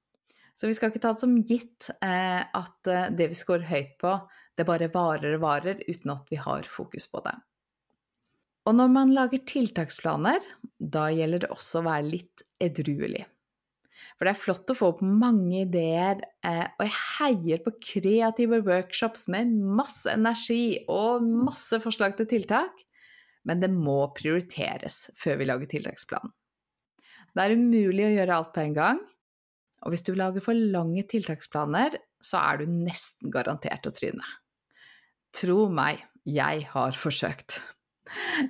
Så 0.53 0.69
vi 0.69 0.75
skal 0.77 0.91
ikke 0.91 1.01
ta 1.01 1.13
det 1.15 1.23
som 1.23 1.33
gitt 1.41 1.89
eh, 1.97 2.43
at 2.45 2.89
eh, 2.89 3.09
det 3.15 3.31
vi 3.31 3.37
scorer 3.37 3.65
høyt 3.69 3.97
på, 4.01 4.13
det 4.53 4.67
bare 4.69 4.91
varer 4.93 5.37
og 5.37 5.43
varer 5.43 5.81
uten 5.87 6.13
at 6.13 6.29
vi 6.29 6.37
har 6.41 6.67
fokus 6.69 7.07
på 7.09 7.23
det. 7.25 7.33
Og 8.69 8.77
når 8.77 8.91
man 8.93 9.11
lager 9.11 9.41
tiltaksplaner, 9.49 10.43
da 10.79 11.09
gjelder 11.11 11.43
det 11.43 11.51
også 11.51 11.81
å 11.81 11.87
være 11.89 12.11
litt 12.11 12.45
edruelig. 12.63 13.25
For 14.13 14.27
det 14.27 14.33
er 14.33 14.39
flott 14.39 14.71
å 14.71 14.77
få 14.77 14.91
opp 14.93 15.01
mange 15.03 15.63
ideer, 15.65 16.21
eh, 16.45 16.67
og 16.77 16.85
jeg 16.85 16.95
heier 17.17 17.63
på 17.65 17.73
kreative 17.81 18.61
workshops 18.63 19.25
med 19.31 19.51
masse 19.51 20.11
energi 20.11 20.83
og 20.91 21.25
masse 21.25 21.79
forslag 21.83 22.15
til 22.19 22.29
tiltak, 22.29 22.85
men 23.43 23.59
det 23.59 23.71
må 23.73 24.05
prioriteres 24.15 25.09
før 25.19 25.41
vi 25.41 25.49
lager 25.49 25.71
tiltaksplan. 25.73 26.31
Det 27.33 27.41
er 27.43 27.57
umulig 27.57 28.05
å 28.05 28.13
gjøre 28.13 28.37
alt 28.37 28.53
på 28.55 28.61
en 28.63 28.77
gang, 28.77 29.01
og 29.83 29.93
hvis 29.93 30.05
du 30.07 30.13
lager 30.15 30.43
for 30.43 30.55
lange 30.55 31.03
tiltaksplaner, 31.11 31.97
så 32.23 32.39
er 32.39 32.61
du 32.61 32.71
nesten 32.71 33.31
garantert 33.33 33.87
å 33.87 33.93
tryne. 33.95 34.25
Tro 35.35 35.67
meg, 35.73 36.03
jeg 36.29 36.67
har 36.71 36.95
forsøkt. 36.95 37.59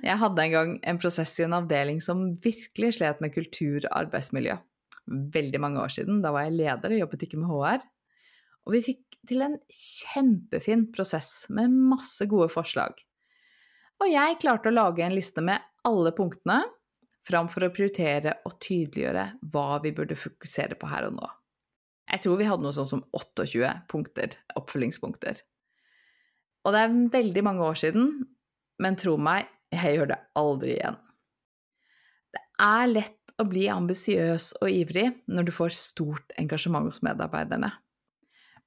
Jeg 0.04 0.18
hadde 0.20 0.44
en 0.44 0.52
gang 0.52 0.76
en 0.84 1.00
prosess 1.00 1.32
i 1.40 1.46
en 1.46 1.56
avdeling 1.56 2.00
som 2.04 2.26
virkelig 2.44 2.98
slet 2.98 3.22
med 3.24 3.34
kultur 3.34 3.80
og 3.86 3.92
arbeidsmiljø 4.04 4.58
veldig 5.34 5.60
mange 5.60 5.82
år 5.82 5.92
siden. 5.92 6.22
Da 6.24 6.32
var 6.34 6.46
jeg 6.46 6.58
leder 6.58 6.94
og 6.94 7.02
jobbet 7.02 7.26
ikke 7.26 7.40
med 7.40 7.50
HR. 7.50 7.84
Og 8.64 8.76
vi 8.76 8.84
fikk 8.86 9.18
til 9.28 9.44
en 9.44 9.58
kjempefin 9.72 10.86
prosess 10.94 11.46
med 11.52 11.72
masse 11.92 12.24
gode 12.30 12.48
forslag. 12.52 12.96
Og 14.02 14.10
jeg 14.10 14.40
klarte 14.42 14.70
å 14.70 14.74
lage 14.74 15.04
en 15.04 15.14
liste 15.14 15.44
med 15.44 15.62
alle 15.86 16.12
punktene, 16.16 16.62
framfor 17.24 17.66
å 17.66 17.72
prioritere 17.72 18.38
og 18.44 18.58
tydeliggjøre 18.62 19.24
hva 19.52 19.80
vi 19.84 19.94
burde 19.96 20.18
fokusere 20.18 20.76
på 20.80 20.90
her 20.90 21.08
og 21.08 21.16
nå. 21.16 21.30
Jeg 22.12 22.24
tror 22.24 22.38
vi 22.38 22.48
hadde 22.48 22.66
noe 22.66 22.76
sånn 22.76 22.90
som 22.90 23.02
28 23.16 23.72
punkter, 23.90 24.36
oppfølgingspunkter. 24.60 25.40
Og 26.64 26.74
det 26.74 26.82
er 26.84 26.96
veldig 27.16 27.44
mange 27.44 27.64
år 27.64 27.80
siden, 27.80 28.10
men 28.80 28.98
tro 29.00 29.16
meg, 29.20 29.48
jeg 29.72 29.98
gjør 29.98 30.12
det 30.12 30.20
aldri 30.38 30.76
igjen. 30.76 30.98
Det 32.34 32.42
er 32.62 32.90
lett 32.90 33.34
å 33.40 33.46
bli 33.48 33.66
ambisiøs 33.72 34.50
og 34.60 34.70
ivrig 34.70 35.08
når 35.26 35.48
du 35.48 35.52
får 35.54 35.74
stort 35.76 36.34
engasjement 36.40 36.86
hos 36.86 37.02
medarbeiderne. 37.06 37.72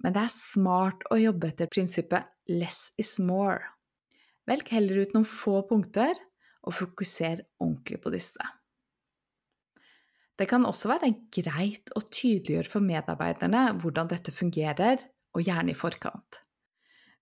Men 0.03 0.13
det 0.13 0.25
er 0.25 0.33
smart 0.33 1.05
å 1.13 1.17
jobbe 1.19 1.49
etter 1.49 1.69
prinsippet 1.71 2.27
less 2.51 2.91
is 3.01 3.15
more. 3.19 3.63
Velg 4.47 4.69
heller 4.71 5.01
ut 5.03 5.15
noen 5.15 5.27
få 5.27 5.61
punkter, 5.67 6.13
og 6.67 6.75
fokuser 6.75 7.45
ordentlig 7.63 8.01
på 8.03 8.13
disse. 8.13 8.43
Det 10.37 10.45
kan 10.49 10.67
også 10.69 10.91
være 10.91 11.13
greit 11.33 11.89
å 11.97 12.03
tydeliggjøre 12.03 12.69
for 12.69 12.85
medarbeiderne 12.85 13.71
hvordan 13.81 14.11
dette 14.11 14.33
fungerer, 14.35 15.01
og 15.35 15.45
gjerne 15.45 15.73
i 15.73 15.77
forkant. 15.77 16.39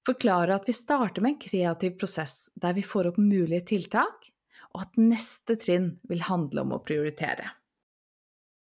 Forklare 0.05 0.55
at 0.55 0.67
vi 0.69 0.75
starter 0.77 1.23
med 1.23 1.33
en 1.33 1.41
kreativ 1.41 1.97
prosess 1.99 2.49
der 2.61 2.75
vi 2.77 2.83
får 2.85 3.09
opp 3.09 3.19
mulige 3.19 3.65
tiltak, 3.73 4.29
og 4.75 4.83
at 4.85 4.99
neste 4.99 5.55
trinn 5.59 5.95
vil 6.07 6.23
handle 6.27 6.63
om 6.65 6.75
å 6.75 6.81
prioritere. 6.83 7.49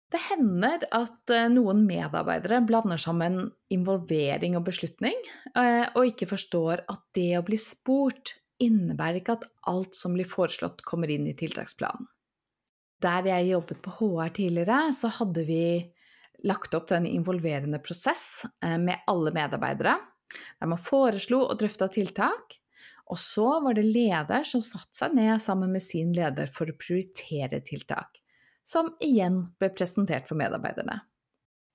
Det 0.09 0.21
hender 0.31 0.87
at 0.97 1.33
eh, 1.37 1.51
noen 1.53 1.83
medarbeidere 1.85 2.63
blander 2.65 3.01
sammen 3.01 3.43
involvering 3.73 4.57
og 4.57 4.65
beslutning, 4.71 5.17
eh, 5.53 5.85
og 5.93 6.09
ikke 6.09 6.31
forstår 6.31 6.87
at 6.89 7.03
det 7.17 7.35
å 7.37 7.45
bli 7.45 7.59
spurt 7.61 8.39
innebærer 8.63 9.21
ikke 9.21 9.39
at 9.39 9.49
alt 9.71 9.97
som 9.97 10.15
blir 10.17 10.29
foreslått, 10.29 10.85
kommer 10.87 11.11
inn 11.13 11.27
i 11.29 11.37
tiltaksplanen. 11.39 12.09
Der 13.03 13.29
jeg 13.31 13.53
jobbet 13.53 13.81
på 13.85 13.95
HR 14.01 14.33
tidligere, 14.35 14.79
så 14.95 15.11
hadde 15.21 15.45
vi 15.47 15.63
lagt 16.47 16.75
opp 16.75 16.89
til 16.91 17.01
en 17.01 17.11
involverende 17.11 17.79
prosess 17.83 18.45
eh, 18.65 18.79
med 18.79 19.05
alle 19.11 19.33
medarbeidere, 19.35 19.95
der 20.59 20.71
man 20.71 20.81
foreslo 20.83 21.45
og 21.47 21.59
drøfta 21.61 21.89
tiltak, 21.95 22.59
og 23.09 23.19
så 23.19 23.47
var 23.65 23.79
det 23.79 23.87
leder 23.87 24.45
som 24.47 24.63
satte 24.65 24.99
seg 24.99 25.15
ned 25.17 25.39
sammen 25.41 25.71
med 25.73 25.83
sin 25.83 26.11
leder 26.15 26.51
for 26.53 26.69
å 26.69 26.77
prioritere 26.77 27.63
tiltak 27.65 28.19
som 28.69 28.91
igjen 29.01 29.47
ble 29.61 29.71
presentert 29.73 30.29
for 30.29 30.37
medarbeiderne. 30.37 30.99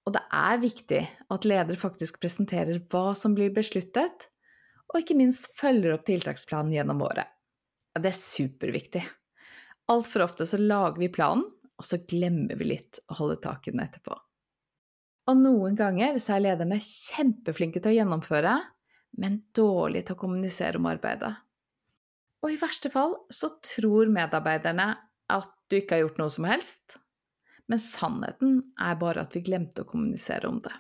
Og 0.04 0.14
det 0.14 0.22
er 0.36 0.60
viktig 0.62 1.02
at 1.34 1.48
leder 1.48 1.80
faktisk 1.80 2.20
presenterer 2.22 2.82
hva 2.92 3.14
som 3.18 3.34
blir 3.38 3.54
besluttet, 3.56 4.28
og 4.92 5.00
ikke 5.00 5.18
minst 5.18 5.52
følger 5.58 5.96
opp 5.96 6.06
tiltaksplanen 6.08 6.74
gjennom 6.74 7.02
året. 7.06 7.30
Ja, 7.94 8.02
det 8.02 8.12
er 8.12 8.20
superviktig. 8.20 9.04
Altfor 9.92 10.26
ofte 10.26 10.48
så 10.50 10.60
lager 10.62 11.00
vi 11.02 11.12
planen, 11.14 11.46
og 11.78 11.86
så 11.88 12.00
glemmer 12.08 12.58
vi 12.60 12.70
litt 12.70 13.00
å 13.10 13.18
holde 13.18 13.40
tak 13.44 13.68
i 13.68 13.74
den 13.74 13.84
etterpå. 13.84 14.16
Og 15.30 15.40
noen 15.40 15.76
ganger 15.80 16.20
så 16.22 16.36
er 16.36 16.46
lederne 16.46 16.80
kjempeflinke 16.84 17.82
til 17.82 17.94
å 17.94 17.98
gjennomføre, 17.98 18.58
men 19.20 19.40
dårlige 19.56 20.10
til 20.10 20.18
å 20.18 20.22
kommunisere 20.24 20.80
om 20.80 20.90
arbeidet. 20.90 21.32
Og 22.44 22.52
i 22.52 22.60
verste 22.60 22.92
fall 22.92 23.16
så 23.32 23.54
tror 23.64 24.12
medarbeiderne 24.12 24.90
at 25.32 25.52
du 25.72 25.78
ikke 25.80 25.98
har 25.98 26.04
gjort 26.06 26.20
noe 26.20 26.34
som 26.34 26.48
helst, 26.50 26.98
men 27.72 27.80
sannheten 27.80 28.58
er 28.82 28.98
bare 29.00 29.24
at 29.24 29.36
vi 29.38 29.44
glemte 29.46 29.86
å 29.86 29.88
kommunisere 29.90 30.50
om 30.50 30.60
det. 30.64 30.74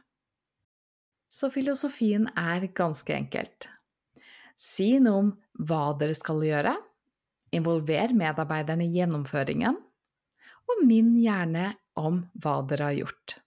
Så 1.32 1.50
filosofien 1.54 2.28
er 2.38 2.68
ganske 2.76 3.16
enkelt. 3.16 3.70
Si 4.60 4.98
noe 5.02 5.22
om 5.22 5.32
hva 5.68 5.94
dere 6.00 6.16
skal 6.18 6.44
gjøre, 6.46 6.74
involver 7.54 8.14
medarbeiderne 8.18 8.88
i 8.88 8.94
gjennomføringen, 8.98 9.78
og 10.64 10.84
minn 10.88 11.14
gjerne 11.20 11.74
om 12.00 12.24
hva 12.42 12.60
dere 12.70 12.90
har 12.90 13.00
gjort. 13.02 13.38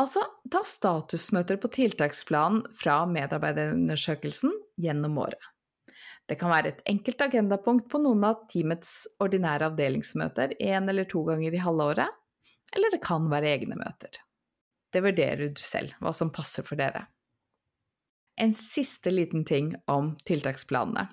Altså, 0.00 0.22
ta 0.52 0.62
statusmøter 0.64 1.58
på 1.60 1.70
tiltaksplanen 1.72 2.62
fra 2.76 3.02
medarbeiderundersøkelsen 3.10 4.52
gjennom 4.80 5.18
året. 5.20 5.40
Det 6.26 6.38
kan 6.40 6.50
være 6.50 6.72
et 6.72 6.80
enkelt 6.90 7.20
agendapunkt 7.22 7.88
på 7.92 8.00
noen 8.02 8.24
av 8.26 8.46
teamets 8.50 9.06
ordinære 9.22 9.70
avdelingsmøter 9.70 10.56
én 10.58 10.88
eller 10.90 11.06
to 11.08 11.22
ganger 11.28 11.54
i 11.54 11.62
halvåret, 11.62 12.08
eller 12.74 12.92
det 12.92 13.02
kan 13.04 13.28
være 13.30 13.52
egne 13.52 13.78
møter. 13.78 14.18
Det 14.92 15.02
vurderer 15.04 15.52
du 15.54 15.62
selv, 15.62 15.94
hva 16.02 16.12
som 16.16 16.32
passer 16.34 16.66
for 16.66 16.78
dere. 16.80 17.04
En 18.36 18.52
siste 18.54 19.10
liten 19.10 19.44
ting 19.44 19.74
om 19.86 20.12
tiltaksplanene. 20.28 21.06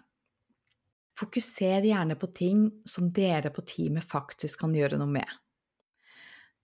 Fokuser 1.20 1.86
gjerne 1.86 2.18
på 2.20 2.28
ting 2.28 2.66
som 2.90 3.08
dere 3.14 3.52
på 3.54 3.62
teamet 3.62 4.04
faktisk 4.04 4.66
kan 4.66 4.74
gjøre 4.76 4.98
noe 5.00 5.12
med. 5.14 5.30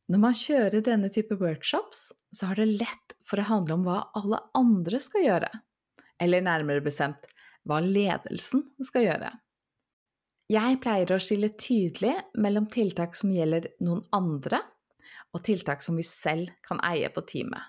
Når 0.10 0.22
man 0.24 0.36
kjører 0.36 0.82
denne 0.84 1.12
type 1.14 1.38
workshops, 1.38 2.10
så 2.34 2.50
har 2.50 2.58
det 2.58 2.66
lett 2.82 3.14
for 3.24 3.40
å 3.40 3.46
handle 3.46 3.78
om 3.78 3.86
hva 3.86 4.00
alle 4.18 4.42
andre 4.58 5.00
skal 5.00 5.28
gjøre, 5.28 5.52
eller 6.20 6.44
nærmere 6.44 6.84
bestemt 6.84 7.30
hva 7.70 7.78
ledelsen 7.86 8.66
skal 8.84 9.06
gjøre. 9.06 9.32
Jeg 10.50 10.80
pleier 10.82 11.14
å 11.14 11.22
skille 11.22 11.52
tydelig 11.54 12.16
mellom 12.42 12.66
tiltak 12.74 13.14
som 13.16 13.30
gjelder 13.30 13.70
noen 13.86 14.02
andre, 14.18 14.64
og 15.30 15.44
tiltak 15.46 15.86
som 15.86 16.00
vi 16.00 16.08
selv 16.08 16.50
kan 16.66 16.82
eie 16.90 17.12
på 17.14 17.22
teamet. 17.30 17.62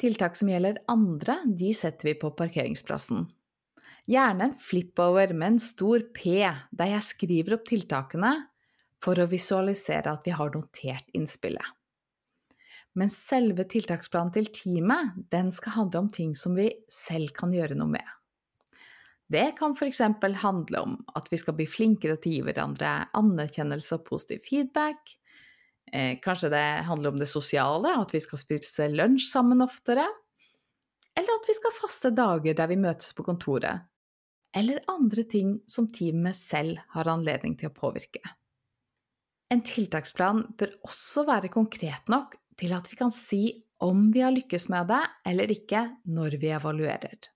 Tiltak 0.00 0.36
som 0.36 0.50
gjelder 0.52 0.82
andre, 0.92 1.38
de 1.46 1.72
setter 1.74 2.10
vi 2.10 2.14
på 2.20 2.30
parkeringsplassen. 2.36 3.24
Gjerne 4.06 4.50
en 4.50 4.58
flip-over 4.60 5.32
med 5.34 5.54
en 5.54 5.62
stor 5.62 6.04
P, 6.14 6.42
der 6.70 6.92
jeg 6.92 7.06
skriver 7.06 7.56
opp 7.56 7.64
tiltakene 7.66 8.34
for 9.02 9.18
å 9.18 9.28
visualisere 9.30 10.12
at 10.12 10.28
vi 10.28 10.34
har 10.36 10.52
notert 10.54 11.08
innspillet. 11.16 11.72
Men 12.96 13.10
selve 13.12 13.66
tiltaksplanen 13.68 14.32
til 14.32 14.46
teamet, 14.54 15.16
den 15.32 15.50
skal 15.52 15.74
handle 15.80 16.04
om 16.04 16.12
ting 16.12 16.36
som 16.38 16.54
vi 16.56 16.70
selv 16.92 17.34
kan 17.36 17.52
gjøre 17.52 17.76
noe 17.76 17.92
med. 17.96 18.12
Det 19.26 19.56
kan 19.58 19.74
f.eks. 19.74 20.00
handle 20.40 20.80
om 20.80 20.96
at 21.18 21.28
vi 21.32 21.38
skal 21.40 21.56
bli 21.58 21.66
flinkere 21.66 22.16
til 22.16 22.30
å 22.30 22.36
gi 22.36 22.44
hverandre 22.46 22.92
anerkjennelse 23.18 23.98
og 23.98 24.06
positiv 24.06 24.44
feedback. 24.46 25.16
Eh, 25.92 26.18
kanskje 26.22 26.50
det 26.50 26.64
handler 26.88 27.14
om 27.14 27.18
det 27.20 27.28
sosiale, 27.30 27.92
at 28.00 28.14
vi 28.14 28.20
skal 28.22 28.40
spise 28.40 28.88
lunsj 28.92 29.28
sammen 29.30 29.62
oftere. 29.64 30.06
Eller 31.16 31.38
at 31.38 31.48
vi 31.48 31.54
skal 31.56 31.76
faste 31.76 32.10
dager 32.14 32.56
der 32.56 32.70
vi 32.70 32.80
møtes 32.80 33.14
på 33.16 33.24
kontoret. 33.26 33.86
Eller 34.56 34.82
andre 34.90 35.24
ting 35.28 35.60
som 35.68 35.88
teamet 35.92 36.36
selv 36.36 36.80
har 36.94 37.08
anledning 37.12 37.56
til 37.60 37.70
å 37.70 37.76
påvirke. 37.76 38.22
En 39.52 39.62
tiltaksplan 39.62 40.42
bør 40.58 40.74
også 40.88 41.26
være 41.28 41.52
konkret 41.54 42.10
nok 42.10 42.34
til 42.58 42.72
at 42.74 42.88
vi 42.90 42.98
kan 42.98 43.12
si 43.14 43.42
om 43.84 44.06
vi 44.12 44.24
har 44.24 44.34
lykkes 44.34 44.68
med 44.72 44.88
det 44.90 45.02
eller 45.28 45.52
ikke 45.52 45.82
når 46.08 46.38
vi 46.42 46.50
evaluerer. 46.56 47.28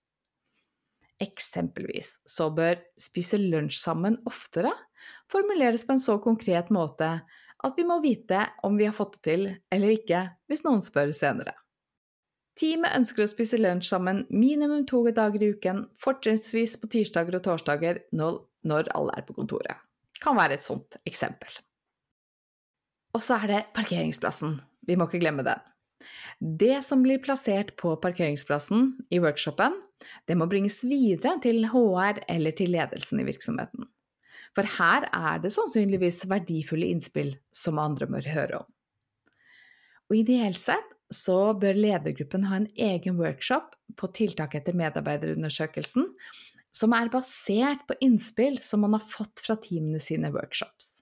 Eksempelvis 1.20 2.14
så 2.28 2.48
bør 2.56 2.80
spise 2.98 3.38
lunsj 3.38 3.76
sammen 3.82 4.16
oftere 4.28 4.72
formuleres 5.30 5.84
på 5.86 5.94
en 5.94 6.02
så 6.02 6.16
konkret 6.22 6.72
måte 6.72 7.12
at 7.66 7.76
vi 7.76 7.84
må 7.86 8.00
vite 8.04 8.44
om 8.66 8.76
vi 8.78 8.86
har 8.88 8.96
fått 8.96 9.18
det 9.18 9.24
til 9.26 9.48
eller 9.72 9.96
ikke 9.96 10.22
hvis 10.48 10.64
noen 10.66 10.82
spør 10.84 11.12
senere. 11.16 11.54
Teamet 12.60 12.96
ønsker 12.98 13.24
å 13.24 13.30
spise 13.30 13.60
lunsj 13.60 13.88
sammen 13.88 14.24
minimum 14.28 14.84
to 14.88 15.00
dager 15.16 15.42
i 15.42 15.52
uken, 15.54 15.86
fortrinnsvis 15.96 16.76
på 16.80 16.90
tirsdager 16.92 17.38
og 17.38 17.44
torsdager 17.46 18.02
når 18.12 18.90
alle 18.96 19.16
er 19.16 19.24
på 19.24 19.36
kontoret. 19.38 19.80
Kan 20.20 20.36
være 20.36 20.58
et 20.58 20.66
sånt 20.66 20.98
eksempel. 21.08 21.52
Og 23.16 23.22
så 23.24 23.38
er 23.40 23.46
det 23.48 23.60
parkeringsplassen. 23.74 24.58
Vi 24.86 24.96
må 24.98 25.08
ikke 25.08 25.22
glemme 25.22 25.46
den. 25.46 25.62
Det 26.40 26.82
som 26.84 27.02
blir 27.04 27.20
plassert 27.20 27.74
på 27.80 27.94
parkeringsplassen 28.00 28.92
i 29.12 29.20
workshopen, 29.20 29.76
det 30.28 30.36
må 30.38 30.46
bringes 30.48 30.80
videre 30.88 31.36
til 31.44 31.66
HR 31.68 32.22
eller 32.28 32.56
til 32.56 32.72
ledelsen 32.72 33.20
i 33.20 33.26
virksomheten. 33.28 33.88
For 34.56 34.66
her 34.78 35.06
er 35.14 35.42
det 35.42 35.52
sannsynligvis 35.54 36.24
verdifulle 36.30 36.88
innspill 36.90 37.36
som 37.54 37.78
andre 37.82 38.08
må 38.10 38.22
høre 38.26 38.64
om. 38.64 38.70
Og 40.10 40.18
ideelt 40.18 40.58
sett 40.58 40.96
så 41.10 41.52
bør 41.58 41.78
ledergruppen 41.78 42.46
ha 42.50 42.60
en 42.60 42.70
egen 42.78 43.18
workshop 43.18 43.74
på 43.98 44.10
tiltak 44.14 44.56
etter 44.58 44.76
medarbeiderundersøkelsen, 44.78 46.06
som 46.74 46.94
er 46.94 47.10
basert 47.10 47.82
på 47.88 47.96
innspill 48.02 48.58
som 48.62 48.84
man 48.84 48.94
har 48.94 49.06
fått 49.06 49.42
fra 49.42 49.56
teamene 49.58 49.98
sine 50.02 50.30
workshops. 50.34 51.00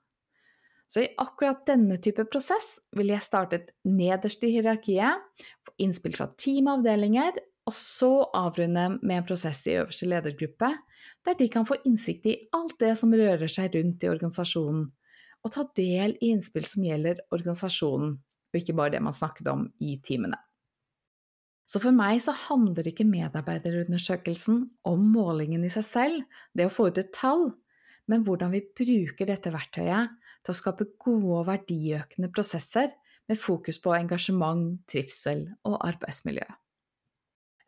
Så 0.89 1.03
i 1.05 1.11
akkurat 1.21 1.67
denne 1.69 1.99
type 2.01 2.25
prosess 2.33 2.79
vil 2.97 3.13
jeg 3.13 3.25
startet 3.25 3.75
nederst 3.85 4.45
i 4.45 4.55
hierarkiet, 4.55 5.21
få 5.65 5.75
innspill 5.85 6.17
fra 6.17 6.31
teamavdelinger, 6.41 7.37
og 7.69 7.75
så 7.77 8.11
avrunde 8.37 8.95
med 9.03 9.19
en 9.19 9.27
prosess 9.29 9.67
i 9.69 9.77
øverste 9.77 10.09
ledergruppe, 10.09 10.73
der 11.27 11.37
de 11.37 11.49
kan 11.53 11.67
få 11.69 11.77
innsikt 11.85 12.27
i 12.31 12.37
alt 12.57 12.79
det 12.81 12.95
som 12.97 13.13
rører 13.13 13.51
seg 13.51 13.75
rundt 13.77 14.05
i 14.05 14.09
organisasjonen, 14.09 14.87
og 15.45 15.53
ta 15.55 15.67
del 15.77 16.17
i 16.19 16.33
innspill 16.33 16.65
som 16.67 16.87
gjelder 16.87 17.21
organisasjonen, 17.35 18.15
og 18.19 18.59
ikke 18.59 18.77
bare 18.79 18.97
det 18.97 19.03
man 19.05 19.17
snakket 19.17 19.51
om 19.53 19.67
i 19.85 19.99
timene. 20.05 20.39
Så 21.69 21.83
for 21.83 21.93
meg 21.93 22.23
så 22.25 22.33
handler 22.33 22.87
ikke 22.89 23.05
medarbeiderundersøkelsen 23.05 24.63
om 24.89 25.03
målingen 25.13 25.67
i 25.69 25.73
seg 25.73 25.85
selv, 25.85 26.23
det 26.57 26.65
å 26.65 26.73
få 26.73 26.89
ut 26.89 27.01
et 27.03 27.13
tall, 27.13 27.51
men 28.09 28.25
hvordan 28.25 28.55
vi 28.55 28.63
bruker 28.65 29.29
dette 29.29 29.53
verktøyet 29.53 30.15
til 30.41 30.55
å 30.55 30.57
skape 30.57 30.89
gode 30.97 31.43
og 31.43 31.51
verdiøkende 31.51 32.33
prosesser 32.33 32.95
med 33.29 33.37
fokus 33.37 33.77
på 33.85 33.93
engasjement, 33.99 34.79
trivsel 34.89 35.45
og 35.69 35.77
arbeidsmiljø. 35.85 36.49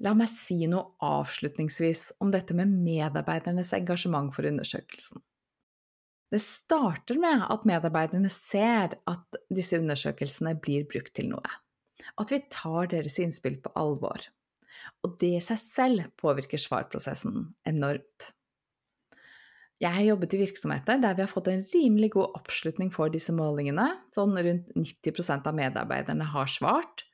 La 0.01 0.15
meg 0.17 0.31
si 0.33 0.65
noe 0.71 0.95
avslutningsvis 1.05 2.07
om 2.25 2.31
dette 2.33 2.57
med 2.57 2.73
medarbeidernes 2.73 3.75
engasjement 3.77 4.33
for 4.33 4.49
undersøkelsen. 4.49 5.21
Det 6.31 6.41
starter 6.41 7.19
med 7.21 7.43
at 7.51 7.67
medarbeiderne 7.67 8.31
ser 8.33 8.95
at 9.11 9.41
disse 9.51 9.77
undersøkelsene 9.81 10.55
blir 10.63 10.87
brukt 10.89 11.13
til 11.19 11.29
noe, 11.33 11.57
at 12.17 12.33
vi 12.33 12.39
tar 12.55 12.93
deres 12.93 13.19
innspill 13.21 13.59
på 13.61 13.73
alvor. 13.77 14.29
Og 15.05 15.17
det 15.21 15.35
i 15.37 15.43
seg 15.45 15.59
selv 15.61 16.13
påvirker 16.21 16.61
svarprosessen 16.61 17.51
enormt. 17.69 18.31
Jeg 19.81 19.97
har 19.97 20.05
jobbet 20.05 20.37
i 20.37 20.43
virksomheter 20.43 21.01
der 21.01 21.17
vi 21.17 21.25
har 21.25 21.33
fått 21.33 21.49
en 21.49 21.65
rimelig 21.73 22.13
god 22.15 22.37
oppslutning 22.37 22.93
for 22.93 23.13
disse 23.13 23.33
målingene. 23.33 23.87
Sånn 24.15 24.37
rundt 24.37 24.73
90% 24.77 25.49
av 25.49 25.57
medarbeiderne 25.57 26.27
har 26.35 26.51
svart. 26.53 27.07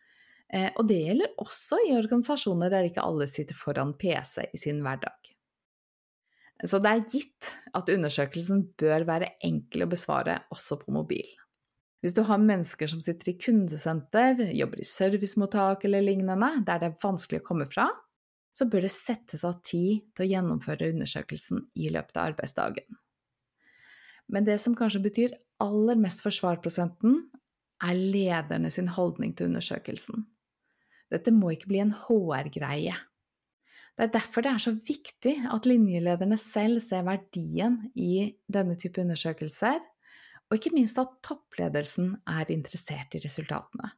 Eh, 0.54 0.68
og 0.78 0.87
det 0.87 1.00
gjelder 1.02 1.32
også 1.42 1.80
i 1.88 1.96
organisasjoner 1.98 2.70
der 2.70 2.90
ikke 2.90 3.04
alle 3.04 3.26
sitter 3.30 3.59
foran 3.59 3.96
PC 3.98 4.46
i 4.52 4.61
sin 4.61 4.82
hverdag. 4.85 5.32
Så 6.64 6.78
det 6.80 6.92
er 6.92 7.09
gitt 7.11 7.50
at 7.76 7.90
undersøkelsen 7.92 8.62
bør 8.80 9.04
være 9.09 9.35
enkel 9.44 9.85
å 9.85 9.90
besvare 9.90 10.38
også 10.54 10.78
på 10.80 10.94
mobil. 10.94 11.26
Hvis 12.00 12.14
du 12.16 12.22
har 12.28 12.40
mennesker 12.40 12.88
som 12.88 13.00
sitter 13.02 13.32
i 13.32 13.38
kundesenter, 13.40 14.38
jobber 14.54 14.80
i 14.80 14.87
servicemottak 14.88 15.85
eller 15.88 16.04
lignende, 16.04 16.52
der 16.64 16.80
det 16.80 16.90
er 16.92 17.00
vanskelig 17.02 17.42
å 17.42 17.46
komme 17.48 17.66
fra, 17.68 17.88
så 18.56 18.68
bør 18.70 18.87
det 18.87 18.92
settes 18.94 19.44
av 19.44 19.59
tid 19.66 20.06
til 20.16 20.24
å 20.24 20.30
gjennomføre 20.30 20.92
undersøkelsen 20.94 21.66
i 21.76 21.90
løpet 21.92 22.16
av 22.16 22.30
arbeidsdagen. 22.30 23.00
Men 24.32 24.46
det 24.46 24.56
som 24.62 24.76
kanskje 24.76 25.02
betyr 25.04 25.35
aller 25.62 25.98
mest 26.00 26.22
for 26.24 26.35
svarprosenten, 26.35 27.26
er 27.85 27.98
lederne 27.98 28.70
sin 28.72 28.88
holdning 28.88 29.35
til 29.37 29.50
undersøkelsen. 29.50 30.24
Dette 31.12 31.34
må 31.34 31.52
ikke 31.54 31.70
bli 31.70 31.82
en 31.82 31.94
HR-greie. 31.94 32.96
Det 33.96 34.04
er 34.04 34.12
derfor 34.12 34.44
det 34.44 34.52
er 34.52 34.62
så 34.62 34.74
viktig 34.76 35.34
at 35.54 35.68
linjelederne 35.68 36.36
selv 36.40 36.82
ser 36.84 37.06
verdien 37.06 37.78
i 37.96 38.28
denne 38.52 38.76
type 38.76 39.00
undersøkelser, 39.00 39.78
og 40.46 40.58
ikke 40.58 40.74
minst 40.76 40.98
at 41.00 41.14
toppledelsen 41.24 42.12
er 42.28 42.52
interessert 42.52 43.16
i 43.16 43.22
resultatene. 43.24 43.94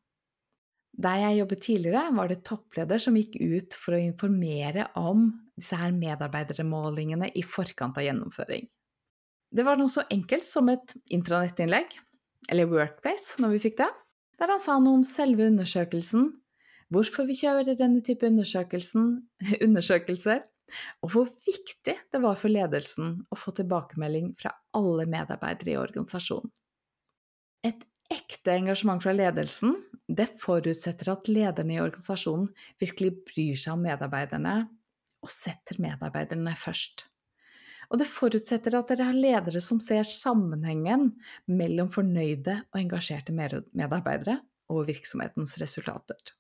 Der 0.98 1.20
jeg 1.22 1.38
jobbet 1.38 1.62
tidligere, 1.62 2.14
var 2.14 2.30
det 2.30 2.40
toppleder 2.46 3.02
som 3.02 3.18
gikk 3.18 3.36
ut 3.38 3.76
for 3.76 3.94
å 3.94 4.00
informere 4.02 4.88
om 4.98 5.28
disse 5.58 5.76
her 5.78 5.92
medarbeidermålingene 5.94 7.30
i 7.38 7.44
forkant 7.46 7.98
av 8.00 8.06
gjennomføring. 8.06 8.66
Det 9.48 9.64
var 9.64 9.78
noe 9.80 9.90
så 9.92 10.04
enkelt 10.12 10.46
som 10.46 10.68
et 10.72 10.94
intranettinnlegg, 11.14 11.94
eller 12.50 12.70
Workplace, 12.70 13.36
når 13.42 13.54
vi 13.54 13.62
fikk 13.68 13.78
det, 13.80 13.88
der 14.38 14.52
han 14.52 14.62
sa 14.62 14.78
noe 14.82 15.00
om 15.00 15.06
selve 15.06 15.46
undersøkelsen, 15.50 16.32
hvorfor 16.92 17.26
vi 17.28 17.36
kjører 17.38 17.76
denne 17.78 18.02
type 18.04 18.28
undersøkelser, 19.66 20.44
og 21.02 21.12
hvor 21.12 21.28
viktig 21.46 21.94
det 22.12 22.20
var 22.20 22.36
for 22.36 22.52
ledelsen 22.52 23.14
å 23.32 23.38
få 23.38 23.54
tilbakemelding 23.56 24.34
fra 24.40 24.52
alle 24.76 25.06
medarbeidere 25.08 25.74
i 25.74 25.78
organisasjonen. 25.80 26.50
Et 27.66 27.86
ekte 28.12 28.54
engasjement 28.54 29.02
fra 29.02 29.14
ledelsen, 29.16 29.74
det 30.08 30.28
forutsetter 30.40 31.10
at 31.12 31.28
lederne 31.28 31.76
i 31.76 31.82
organisasjonen 31.82 32.48
virkelig 32.80 33.14
bryr 33.28 33.58
seg 33.60 33.74
om 33.74 33.84
medarbeiderne 33.84 34.54
og 35.24 35.32
setter 35.32 35.80
medarbeiderne 35.82 36.54
først. 36.60 37.04
Og 37.88 38.00
det 38.00 38.08
forutsetter 38.08 38.76
at 38.76 38.90
dere 38.92 39.08
har 39.08 39.16
ledere 39.16 39.60
som 39.64 39.80
ser 39.80 40.04
sammenhengen 40.08 41.10
mellom 41.48 41.88
fornøyde 41.92 42.60
og 42.68 42.80
engasjerte 42.80 43.32
medarbeidere 43.32 44.38
og 44.68 44.84
virksomhetens 44.90 45.56
resultater. 45.62 46.37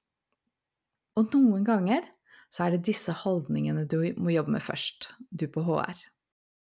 Og 1.18 1.34
noen 1.34 1.64
ganger 1.66 2.06
så 2.48 2.64
er 2.64 2.76
det 2.76 2.86
disse 2.88 3.12
holdningene 3.24 3.84
du 3.90 3.98
må 4.20 4.32
jobbe 4.32 4.54
med 4.54 4.64
først, 4.64 5.10
du 5.30 5.48
på 5.52 5.64
HR. 5.66 5.98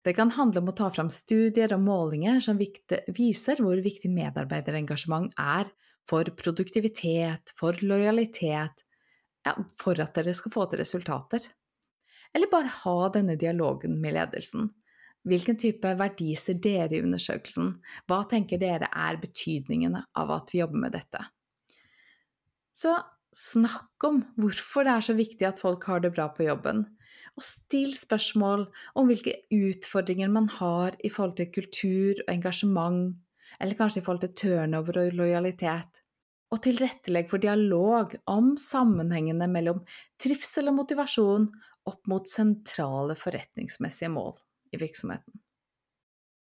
Det 0.04 0.16
kan 0.16 0.32
handle 0.32 0.64
om 0.64 0.72
å 0.72 0.76
ta 0.76 0.88
fram 0.92 1.12
studier 1.12 1.74
og 1.76 1.84
målinger 1.84 2.40
som 2.44 2.58
viser 2.58 3.62
hvor 3.62 3.80
viktig 3.84 4.10
medarbeiderengasjement 4.12 5.36
er 5.40 5.70
for 6.10 6.32
produktivitet, 6.40 7.54
for 7.60 7.78
lojalitet, 7.86 8.86
ja, 9.46 9.54
for 9.80 10.00
at 10.02 10.16
dere 10.18 10.34
skal 10.36 10.54
få 10.56 10.66
til 10.72 10.82
resultater. 10.82 11.46
Eller 12.34 12.52
bare 12.52 12.72
ha 12.84 12.98
denne 13.14 13.36
dialogen 13.40 14.00
med 14.02 14.16
ledelsen. 14.16 14.70
Hvilken 15.28 15.60
type 15.60 15.92
verdi 16.00 16.32
ser 16.40 16.58
dere 16.64 16.96
i 16.96 17.04
undersøkelsen? 17.04 17.74
Hva 18.08 18.24
tenker 18.32 18.62
dere 18.62 18.88
er 18.88 19.20
betydningen 19.20 19.98
av 20.00 20.32
at 20.32 20.54
vi 20.54 20.62
jobber 20.62 20.86
med 20.88 20.96
dette? 20.96 21.22
Så 22.72 22.96
Snakk 23.36 24.06
om 24.08 24.24
hvorfor 24.42 24.88
det 24.88 24.94
er 24.96 25.06
så 25.06 25.14
viktig 25.18 25.46
at 25.46 25.62
folk 25.62 25.86
har 25.90 26.02
det 26.02 26.14
bra 26.16 26.30
på 26.34 26.48
jobben. 26.48 26.86
Og 27.38 27.46
still 27.46 27.94
spørsmål 27.96 28.66
om 28.98 29.10
hvilke 29.10 29.36
utfordringer 29.54 30.32
man 30.34 30.50
har 30.58 30.98
i 31.06 31.12
forhold 31.14 31.38
til 31.38 31.52
kultur 31.54 32.24
og 32.26 32.32
engasjement, 32.34 33.14
eller 33.62 33.78
kanskje 33.78 34.02
i 34.02 34.06
forhold 34.06 34.24
til 34.26 34.36
turnover 34.44 35.04
og 35.04 35.18
lojalitet. 35.22 36.02
Og 36.50 36.64
tilrettelegg 36.66 37.30
for 37.30 37.42
dialog 37.42 38.16
om 38.30 38.56
sammenhengene 38.58 39.46
mellom 39.52 39.84
trivsel 40.22 40.72
og 40.72 40.80
motivasjon 40.82 41.46
opp 41.90 42.10
mot 42.10 42.26
sentrale 42.30 43.14
forretningsmessige 43.18 44.10
mål 44.14 44.34
i 44.74 44.82
virksomheten. 44.82 45.38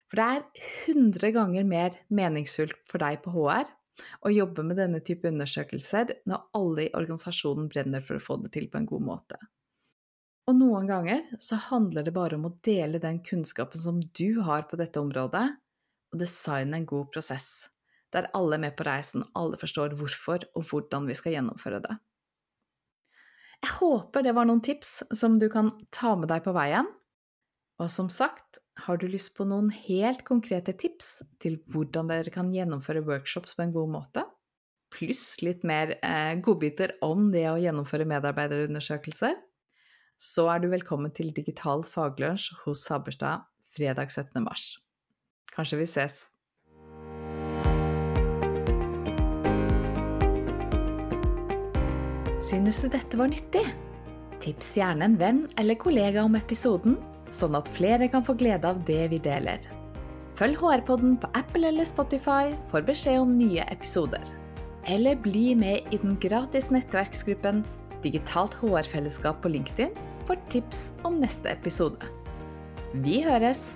For 0.07 0.22
det 0.22 0.27
er 0.27 0.94
100 0.94 1.35
ganger 1.35 1.66
mer 1.66 1.99
meningsfullt 2.14 2.79
for 2.87 3.03
deg 3.03 3.18
på 3.25 3.35
HR 3.35 3.66
å 4.24 4.32
jobbe 4.32 4.64
med 4.66 4.78
denne 4.80 5.02
type 5.04 5.28
undersøkelser 5.28 6.14
når 6.28 6.48
alle 6.59 6.87
i 6.87 6.94
organisasjonen 6.96 7.68
brenner 7.72 8.04
for 8.04 8.18
å 8.18 8.24
få 8.24 8.38
det 8.44 8.52
til 8.56 8.68
på 8.72 8.80
en 8.80 8.88
god 8.88 9.06
måte. 9.06 9.38
Og 10.46 10.54
noen 10.54 10.87
ganger 10.87 11.24
så 11.42 11.59
handler 11.59 12.06
det 12.06 12.14
bare 12.14 12.38
om 12.38 12.46
å 12.46 12.56
dele 12.64 13.02
den 13.02 13.18
kunnskapen 13.26 13.82
som 13.82 14.02
du 14.14 14.42
har 14.46 14.68
på 14.70 14.78
dette 14.78 15.02
området, 15.02 15.46
og 16.14 16.20
designe 16.22 16.78
en 16.78 16.87
god 16.87 17.09
prosess, 17.14 17.68
der 18.14 18.28
alle 18.37 18.54
er 18.54 18.62
med 18.62 18.76
på 18.78 18.87
reisen, 18.87 19.24
alle 19.35 19.59
forstår 19.59 19.96
hvorfor 19.98 20.46
og 20.54 20.68
hvordan 20.68 21.09
vi 21.11 21.16
skal 21.18 21.35
gjennomføre 21.35 21.80
det. 21.82 21.96
Jeg 23.64 23.74
håper 23.80 24.22
det 24.22 24.37
var 24.37 24.46
noen 24.46 24.62
tips 24.62 25.00
som 25.16 25.40
du 25.40 25.48
kan 25.50 25.72
ta 25.90 26.14
med 26.14 26.30
deg 26.30 26.44
på 26.44 26.54
veien. 26.54 26.87
Og 27.82 27.90
som 27.92 28.09
sagt, 28.12 28.61
har 28.76 28.98
du 29.00 29.06
lyst 29.08 29.32
på 29.36 29.46
noen 29.48 29.70
helt 29.72 30.22
konkrete 30.26 30.74
tips 30.76 31.22
til 31.42 31.58
hvordan 31.72 32.10
dere 32.10 32.32
kan 32.32 32.52
gjennomføre 32.52 33.04
workshops 33.06 33.56
på 33.56 33.64
en 33.64 33.72
god 33.74 33.92
måte? 33.94 34.26
Pluss 34.92 35.40
litt 35.42 35.64
mer 35.66 35.96
eh, 35.96 36.36
godbiter 36.44 36.92
om 37.04 37.26
det 37.32 37.46
å 37.50 37.58
gjennomføre 37.60 38.06
medarbeiderundersøkelser? 38.08 39.34
Så 40.16 40.46
er 40.52 40.62
du 40.62 40.70
velkommen 40.72 41.12
til 41.12 41.32
digital 41.36 41.84
faglunsj 41.88 42.52
hos 42.64 42.84
Saberstad 42.86 43.48
fredag 43.76 44.12
17. 44.12 44.44
mars. 44.44 44.76
Kanskje 45.52 45.80
vi 45.80 45.88
ses? 45.88 46.26
Synes 52.46 52.78
du 52.84 52.92
dette 52.92 53.18
var 53.18 53.32
nyttig? 53.32 53.64
Tips 54.44 54.74
gjerne 54.76 55.08
en 55.08 55.18
venn 55.18 55.44
eller 55.58 55.80
kollega 55.80 56.22
om 56.28 56.36
episoden 56.38 57.00
sånn 57.32 57.56
at 57.58 57.70
flere 57.72 58.08
kan 58.12 58.24
få 58.24 58.36
glede 58.38 58.68
av 58.68 58.82
det 58.88 59.06
vi 59.12 59.20
deler. 59.22 59.62
Følg 60.36 60.58
HR-podden 60.60 61.16
på 61.20 61.30
Apple 61.38 61.70
eller 61.70 61.88
Spotify 61.88 62.52
for 62.68 62.84
beskjed 62.84 63.22
om 63.22 63.32
nye 63.32 63.64
episoder. 63.72 64.24
Eller 64.86 65.16
bli 65.18 65.54
med 65.58 65.88
i 65.90 66.00
den 66.02 66.18
gratis 66.22 66.68
nettverksgruppen 66.70 67.64
Digitalt 68.04 68.54
HR-fellesskap 68.60 69.40
på 69.42 69.50
LinkedIn 69.54 69.96
for 70.28 70.38
tips 70.52 70.90
om 71.06 71.16
neste 71.18 71.50
episode. 71.50 72.12
Vi 72.92 73.22
høres! 73.24 73.74